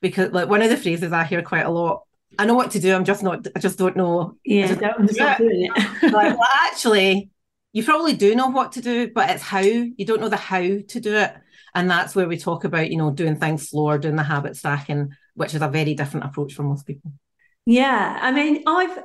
because 0.00 0.32
like 0.32 0.48
one 0.48 0.62
of 0.62 0.70
the 0.70 0.76
phrases 0.76 1.12
I 1.12 1.24
hear 1.24 1.42
quite 1.42 1.66
a 1.66 1.70
lot 1.70 2.02
I 2.38 2.44
know 2.44 2.54
what 2.54 2.72
to 2.72 2.80
do. 2.80 2.94
I'm 2.94 3.04
just 3.04 3.22
not. 3.22 3.46
I 3.54 3.60
just 3.60 3.78
don't 3.78 3.96
know. 3.96 4.36
Yeah, 4.44 4.74
don't, 4.74 5.06
do 5.06 5.14
not 5.16 5.38
doing 5.38 5.70
it. 5.74 6.02
like, 6.12 6.36
well, 6.36 6.48
actually, 6.66 7.30
you 7.72 7.84
probably 7.84 8.14
do 8.14 8.34
know 8.34 8.48
what 8.48 8.72
to 8.72 8.82
do, 8.82 9.10
but 9.12 9.30
it's 9.30 9.42
how 9.42 9.60
you 9.60 10.04
don't 10.04 10.20
know 10.20 10.28
the 10.28 10.36
how 10.36 10.60
to 10.60 11.00
do 11.00 11.16
it, 11.16 11.34
and 11.74 11.90
that's 11.90 12.14
where 12.14 12.28
we 12.28 12.36
talk 12.36 12.64
about 12.64 12.90
you 12.90 12.98
know 12.98 13.10
doing 13.10 13.36
things 13.36 13.70
slower, 13.70 13.98
doing 13.98 14.16
the 14.16 14.22
habit 14.22 14.56
stacking, 14.56 15.10
which 15.38 15.54
is 15.54 15.62
a 15.62 15.68
very 15.68 15.94
different 15.94 16.26
approach 16.26 16.54
for 16.54 16.62
most 16.62 16.86
people. 16.86 17.12
Yeah, 17.64 18.18
I 18.20 18.32
mean, 18.32 18.62
I've 18.66 18.98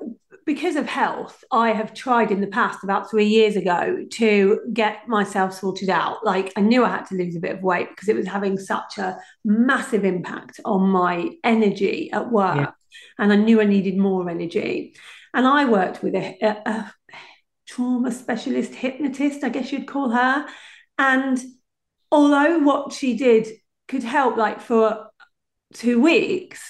because 0.45 0.75
of 0.75 0.85
health, 0.87 1.41
I 1.51 1.71
have 1.71 1.93
tried 1.93 2.29
in 2.29 2.41
the 2.41 2.47
past 2.47 2.83
about 2.83 3.09
three 3.09 3.27
years 3.27 3.55
ago 3.55 4.03
to 4.11 4.59
get 4.73 5.07
myself 5.07 5.53
sorted 5.53 5.89
out. 5.89 6.25
Like 6.25 6.51
I 6.57 6.61
knew 6.61 6.83
I 6.83 6.89
had 6.89 7.05
to 7.07 7.15
lose 7.15 7.37
a 7.37 7.39
bit 7.39 7.55
of 7.55 7.63
weight 7.63 7.87
because 7.89 8.09
it 8.09 8.15
was 8.15 8.27
having 8.27 8.57
such 8.57 8.97
a 8.97 9.17
massive 9.45 10.03
impact 10.03 10.59
on 10.65 10.89
my 10.89 11.29
energy 11.45 12.11
at 12.11 12.29
work. 12.29 12.57
Yeah 12.57 12.71
and 13.17 13.31
I 13.31 13.35
knew 13.35 13.61
I 13.61 13.65
needed 13.65 13.97
more 13.97 14.29
energy. 14.29 14.95
And 15.33 15.47
I 15.47 15.65
worked 15.65 16.03
with 16.03 16.15
a, 16.15 16.37
a, 16.41 16.69
a 16.69 16.93
trauma 17.67 18.11
specialist 18.11 18.75
hypnotist, 18.75 19.43
I 19.43 19.49
guess 19.49 19.71
you'd 19.71 19.87
call 19.87 20.09
her. 20.09 20.45
And 20.97 21.41
although 22.11 22.59
what 22.59 22.93
she 22.93 23.15
did 23.17 23.47
could 23.87 24.03
help, 24.03 24.37
like 24.37 24.61
for 24.61 25.07
two 25.73 26.01
weeks, 26.01 26.61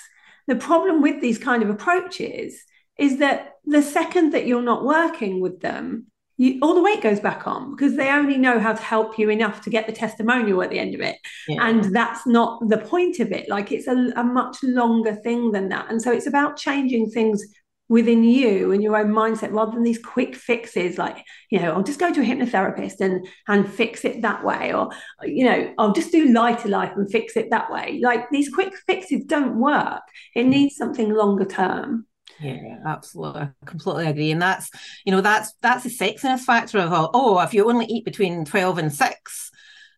the 0.48 0.56
problem 0.56 1.02
with 1.02 1.22
these 1.22 1.38
kind 1.38 1.64
of 1.64 1.70
approaches 1.70 2.64
is 2.98 3.20
that 3.20 3.54
the 3.66 3.82
second 3.82 4.34
that 4.34 4.46
you're 4.46 4.62
not 4.62 4.84
working 4.84 5.40
with 5.40 5.62
them, 5.62 6.08
you, 6.38 6.60
all 6.62 6.74
the 6.74 6.82
weight 6.82 7.02
goes 7.02 7.20
back 7.20 7.48
on 7.48 7.72
because 7.72 7.96
they 7.96 8.10
only 8.10 8.38
know 8.38 8.60
how 8.60 8.74
to 8.74 8.82
help 8.82 9.18
you 9.18 9.30
enough 9.30 9.62
to 9.62 9.70
get 9.70 9.88
the 9.88 9.94
testimonial 9.94 10.62
at 10.62 10.70
the 10.70 10.80
end 10.80 10.96
of 10.96 11.02
it. 11.02 11.18
Yeah. 11.48 11.68
And 11.68 11.96
that's 11.96 12.26
not 12.26 12.68
the 12.68 12.80
point 12.80 13.20
of 13.20 13.32
it. 13.32 13.48
Like 13.50 13.72
it's 13.72 13.88
a, 13.88 14.12
a 14.16 14.24
much 14.24 14.58
longer 14.64 15.16
thing 15.16 15.52
than 15.52 15.70
that. 15.70 15.90
And 15.90 16.02
so 16.02 16.12
it's 16.12 16.28
about 16.28 16.58
changing 16.58 17.12
things 17.12 17.44
within 17.94 18.24
you 18.24 18.72
and 18.72 18.82
your 18.82 18.98
own 18.98 19.12
mindset 19.12 19.54
rather 19.54 19.72
than 19.72 19.84
these 19.84 20.00
quick 20.00 20.36
fixes 20.36 20.98
like 20.98 21.24
you 21.52 21.60
know 21.60 21.74
i'll 21.74 21.84
just 21.84 22.00
go 22.00 22.12
to 22.12 22.22
a 22.22 22.26
hypnotherapist 22.26 23.00
and 23.00 23.24
and 23.48 23.72
fix 23.72 24.04
it 24.04 24.24
that 24.24 24.44
way 24.44 24.74
or 24.74 24.90
you 25.22 25.46
know 25.46 25.72
i'll 25.78 25.94
just 25.94 26.12
do 26.12 26.34
LighterLife 26.34 26.96
and 26.96 27.12
fix 27.12 27.38
it 27.38 27.52
that 27.52 27.72
way 27.72 28.00
like 28.02 28.28
these 28.32 28.50
quick 28.50 28.74
fixes 28.88 29.26
don't 29.26 29.60
work 29.60 30.02
it 30.34 30.44
mm. 30.46 30.50
needs 30.50 30.76
something 30.76 31.14
longer 31.14 31.46
term 31.46 32.08
yeah, 32.40 32.80
absolutely. 32.84 33.42
I 33.42 33.52
completely 33.66 34.08
agree. 34.08 34.32
And 34.32 34.42
that's, 34.42 34.72
you 35.06 35.12
know, 35.12 35.22
that's 35.22 35.54
that's 35.62 35.84
the 35.84 35.90
sexiness 35.90 36.40
factor 36.40 36.80
of 36.80 36.92
all, 36.92 37.12
oh, 37.14 37.40
if 37.42 37.54
you 37.54 37.70
only 37.70 37.86
eat 37.86 38.04
between 38.06 38.44
12 38.44 38.80
and 38.80 38.92
6, 38.92 39.52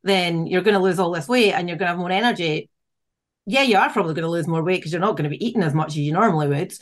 then 0.03 0.45
you're 0.45 0.61
going 0.61 0.75
to 0.75 0.81
lose 0.81 0.99
all 0.99 1.11
this 1.11 1.29
weight 1.29 1.53
and 1.53 1.69
you're 1.69 1.77
going 1.77 1.87
to 1.87 1.93
have 1.93 1.97
more 1.97 2.11
energy. 2.11 2.69
Yeah, 3.47 3.63
you 3.63 3.77
are 3.77 3.89
probably 3.89 4.15
going 4.15 4.25
to 4.25 4.29
lose 4.29 4.47
more 4.47 4.63
weight 4.63 4.79
because 4.79 4.91
you're 4.91 4.99
not 4.99 5.15
going 5.15 5.29
to 5.31 5.35
be 5.35 5.43
eating 5.43 5.63
as 5.63 5.73
much 5.73 5.89
as 5.89 5.99
you 5.99 6.11
normally 6.11 6.49
would. 6.49 6.73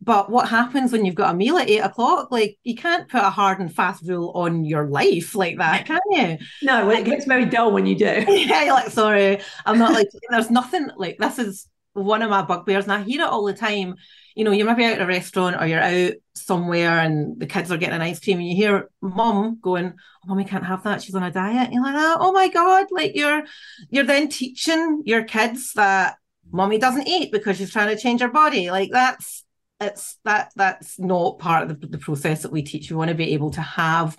But 0.00 0.30
what 0.30 0.48
happens 0.48 0.92
when 0.92 1.04
you've 1.04 1.16
got 1.16 1.34
a 1.34 1.36
meal 1.36 1.58
at 1.58 1.68
eight 1.68 1.80
o'clock? 1.80 2.30
Like 2.30 2.56
you 2.62 2.76
can't 2.76 3.08
put 3.08 3.22
a 3.22 3.30
hard 3.30 3.58
and 3.58 3.74
fast 3.74 4.04
rule 4.06 4.30
on 4.34 4.64
your 4.64 4.86
life 4.86 5.34
like 5.34 5.58
that, 5.58 5.86
can 5.86 6.00
you? 6.10 6.38
No, 6.62 6.86
well, 6.86 6.96
it 6.96 7.04
gets 7.04 7.24
very 7.24 7.44
dull 7.44 7.72
when 7.72 7.86
you 7.86 7.96
do. 7.96 8.04
yeah, 8.28 8.64
you're 8.64 8.74
like, 8.74 8.90
sorry, 8.90 9.40
I'm 9.66 9.78
not 9.78 9.92
like 9.92 10.08
there's 10.30 10.50
nothing 10.50 10.88
like 10.96 11.18
this 11.18 11.38
is 11.38 11.68
one 11.94 12.22
of 12.22 12.30
my 12.30 12.42
bugbears, 12.42 12.84
and 12.84 12.92
I 12.92 13.02
hear 13.02 13.22
it 13.22 13.28
all 13.28 13.44
the 13.44 13.54
time. 13.54 13.96
You 14.36 14.44
know, 14.44 14.52
you 14.52 14.64
might 14.64 14.76
be 14.76 14.84
out 14.84 14.92
at 14.92 15.00
a 15.00 15.06
restaurant 15.06 15.60
or 15.60 15.66
you're 15.66 15.80
out 15.80 16.12
somewhere 16.34 17.00
and 17.00 17.40
the 17.40 17.46
kids 17.46 17.72
are 17.72 17.76
getting 17.76 17.96
an 17.96 18.02
ice 18.02 18.20
cream, 18.20 18.38
and 18.38 18.48
you 18.48 18.54
hear 18.54 18.88
mom 19.02 19.58
going, 19.60 19.94
oh, 19.96 20.28
"Mommy 20.28 20.44
can't 20.44 20.64
have 20.64 20.84
that; 20.84 21.02
she's 21.02 21.16
on 21.16 21.24
a 21.24 21.32
diet." 21.32 21.64
And 21.64 21.74
you're 21.74 21.82
like, 21.82 21.96
oh, 21.96 22.16
"Oh 22.20 22.32
my 22.32 22.46
god!" 22.46 22.86
Like 22.92 23.16
you're 23.16 23.42
you're 23.90 24.04
then 24.04 24.28
teaching 24.28 25.02
your 25.06 25.24
kids 25.24 25.72
that 25.74 26.18
mommy 26.52 26.78
doesn't 26.78 27.08
eat 27.08 27.32
because 27.32 27.56
she's 27.58 27.72
trying 27.72 27.94
to 27.94 28.00
change 28.00 28.20
her 28.20 28.28
body. 28.28 28.70
Like 28.70 28.90
that's 28.92 29.44
it's 29.80 30.18
that 30.24 30.52
that's 30.56 30.98
not 30.98 31.38
part 31.38 31.70
of 31.70 31.80
the, 31.80 31.86
the 31.86 31.98
process 31.98 32.42
that 32.42 32.52
we 32.52 32.62
teach. 32.62 32.90
We 32.90 32.96
want 32.96 33.08
to 33.08 33.14
be 33.14 33.34
able 33.34 33.50
to 33.52 33.60
have 33.60 34.16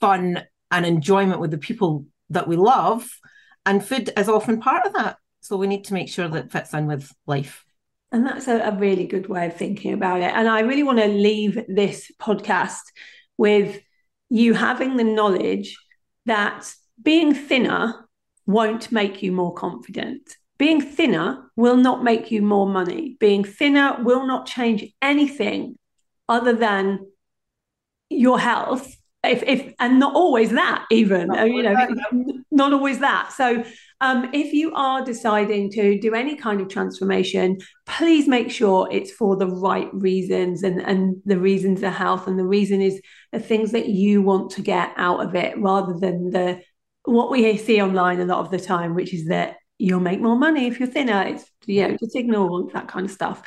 fun 0.00 0.42
and 0.70 0.86
enjoyment 0.86 1.40
with 1.40 1.50
the 1.50 1.58
people 1.58 2.06
that 2.30 2.48
we 2.48 2.56
love, 2.56 3.08
and 3.64 3.84
food 3.84 4.10
is 4.16 4.28
often 4.28 4.60
part 4.60 4.86
of 4.86 4.92
that. 4.94 5.16
So 5.40 5.56
we 5.56 5.66
need 5.66 5.84
to 5.84 5.94
make 5.94 6.08
sure 6.08 6.28
that 6.28 6.52
fits 6.52 6.74
in 6.74 6.86
with 6.86 7.10
life. 7.26 7.64
And 8.10 8.26
that's 8.26 8.48
a, 8.48 8.58
a 8.60 8.76
really 8.76 9.06
good 9.06 9.28
way 9.28 9.46
of 9.46 9.56
thinking 9.56 9.92
about 9.92 10.20
it. 10.20 10.32
And 10.34 10.48
I 10.48 10.60
really 10.60 10.82
want 10.82 10.98
to 10.98 11.08
leave 11.08 11.62
this 11.68 12.10
podcast 12.20 12.80
with 13.36 13.80
you 14.30 14.54
having 14.54 14.96
the 14.96 15.04
knowledge 15.04 15.76
that 16.26 16.70
being 17.02 17.34
thinner 17.34 18.08
won't 18.46 18.90
make 18.90 19.22
you 19.22 19.32
more 19.32 19.54
confident. 19.54 20.36
Being 20.58 20.80
thinner 20.80 21.50
will 21.56 21.76
not 21.76 22.02
make 22.02 22.30
you 22.30 22.42
more 22.42 22.68
money. 22.68 23.16
Being 23.20 23.44
thinner 23.44 24.02
will 24.02 24.26
not 24.26 24.46
change 24.46 24.84
anything 25.00 25.76
other 26.28 26.52
than 26.52 27.06
your 28.10 28.38
health. 28.38 28.94
If, 29.24 29.42
if 29.42 29.74
and 29.80 29.98
not 29.98 30.14
always 30.14 30.50
that 30.50 30.86
even 30.92 31.26
not 31.26 31.48
you 31.48 31.64
know 31.64 31.74
that. 31.74 32.44
not 32.52 32.72
always 32.72 33.00
that 33.00 33.32
so 33.32 33.64
um, 34.00 34.30
if 34.32 34.52
you 34.52 34.72
are 34.74 35.04
deciding 35.04 35.72
to 35.72 35.98
do 35.98 36.14
any 36.14 36.36
kind 36.36 36.60
of 36.60 36.68
transformation 36.68 37.58
please 37.84 38.28
make 38.28 38.48
sure 38.48 38.88
it's 38.92 39.10
for 39.10 39.34
the 39.34 39.48
right 39.48 39.92
reasons 39.92 40.62
and 40.62 40.80
and 40.80 41.16
the 41.24 41.36
reasons 41.36 41.82
are 41.82 41.90
health 41.90 42.28
and 42.28 42.38
the 42.38 42.46
reason 42.46 42.80
is 42.80 43.02
the 43.32 43.40
things 43.40 43.72
that 43.72 43.88
you 43.88 44.22
want 44.22 44.52
to 44.52 44.62
get 44.62 44.92
out 44.96 45.20
of 45.20 45.34
it 45.34 45.58
rather 45.58 45.94
than 45.98 46.30
the 46.30 46.62
what 47.04 47.28
we 47.28 47.56
see 47.56 47.82
online 47.82 48.20
a 48.20 48.24
lot 48.24 48.38
of 48.38 48.52
the 48.52 48.60
time 48.60 48.94
which 48.94 49.12
is 49.12 49.26
that 49.26 49.56
you'll 49.78 50.00
make 50.00 50.20
more 50.20 50.36
money 50.36 50.66
if 50.66 50.78
you're 50.78 50.88
thinner. 50.88 51.22
It's, 51.22 51.44
you 51.66 51.86
know, 51.86 51.96
just 51.96 52.16
ignore 52.16 52.68
that 52.72 52.88
kind 52.88 53.06
of 53.06 53.12
stuff. 53.12 53.42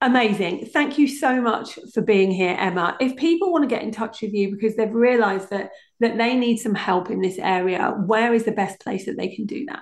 Amazing. 0.00 0.66
Thank 0.66 0.96
you 0.96 1.08
so 1.08 1.40
much 1.40 1.78
for 1.92 2.02
being 2.02 2.30
here, 2.30 2.56
Emma. 2.56 2.96
If 3.00 3.16
people 3.16 3.50
want 3.50 3.68
to 3.68 3.74
get 3.74 3.82
in 3.82 3.90
touch 3.90 4.22
with 4.22 4.32
you 4.32 4.52
because 4.52 4.76
they've 4.76 4.92
realized 4.92 5.50
that 5.50 5.70
that 6.00 6.16
they 6.16 6.36
need 6.36 6.58
some 6.58 6.74
help 6.74 7.10
in 7.10 7.20
this 7.20 7.38
area, 7.38 7.96
where 8.06 8.32
is 8.32 8.44
the 8.44 8.52
best 8.52 8.78
place 8.78 9.06
that 9.06 9.16
they 9.16 9.34
can 9.34 9.46
do 9.46 9.66
that? 9.66 9.80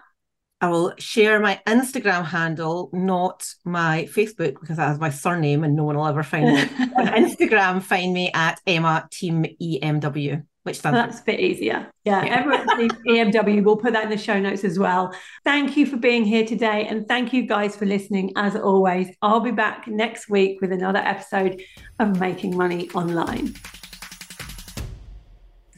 I 0.62 0.68
will 0.68 0.94
share 0.98 1.38
my 1.38 1.61
Instagram 1.66 2.24
handle, 2.24 2.88
not 2.94 3.46
my 3.66 4.09
Facebook, 4.11 4.59
because 4.59 4.78
that 4.78 4.88
has 4.88 4.98
my 4.98 5.11
surname 5.11 5.64
and 5.64 5.76
no 5.76 5.85
one 5.85 5.98
will 5.98 6.06
ever 6.06 6.22
find 6.22 6.46
me. 6.46 6.61
On 6.96 7.09
Instagram, 7.09 7.82
find 7.82 8.14
me 8.14 8.30
at 8.32 8.59
Emma 8.66 9.06
Team 9.11 9.44
EMW 9.61 10.42
which 10.66 10.83
that's 10.83 11.20
a 11.20 11.22
bit 11.22 11.38
easier. 11.38 11.90
Yeah, 12.05 12.24
yeah. 12.24 12.40
Everett 12.40 12.66
EMW. 13.07 13.62
We'll 13.66 13.76
put 13.76 13.92
that 13.92 14.05
in 14.05 14.11
the 14.11 14.18
show 14.18 14.38
notes 14.38 14.64
as 14.64 14.79
well. 14.79 15.14
Thank 15.44 15.76
you 15.76 15.87
for 15.87 15.96
being 15.96 16.24
here 16.24 16.44
today, 16.44 16.87
and 16.87 17.07
thank 17.07 17.33
you 17.33 17.46
guys 17.46 17.76
for 17.76 17.87
listening. 17.87 18.33
As 18.37 18.57
always, 18.57 19.09
I'll 19.22 19.40
be 19.40 19.52
back 19.52 19.87
next 19.87 20.29
week 20.29 20.61
with 20.61 20.72
another 20.72 20.98
episode 20.98 21.62
of 22.00 22.18
Making 22.18 22.57
Money 22.57 22.90
Online. 22.90 23.55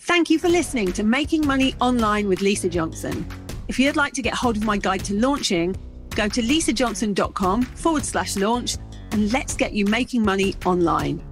Thank 0.01 0.31
you 0.31 0.39
for 0.39 0.49
listening 0.49 0.91
to 0.93 1.03
Making 1.03 1.47
Money 1.47 1.75
Online 1.81 2.27
with 2.29 2.41
Lisa 2.41 2.71
Johnson. 2.71 3.27
If 3.69 3.79
you'd 3.79 3.97
like 3.97 4.15
to 4.15 4.23
get 4.23 4.33
hold 4.33 4.57
of 4.57 4.65
my 4.65 4.79
guide 4.79 5.05
to 5.05 5.15
launching, 5.15 5.77
go 6.17 6.29
to 6.29 6.41
lisajohnson.com 6.41 7.63
forward 7.63 8.05
slash 8.07 8.37
launch 8.37 8.79
and 9.13 9.31
let's 9.35 9.55
get 9.55 9.73
you 9.75 9.85
making 9.85 10.23
money 10.23 10.55
online. 10.65 11.28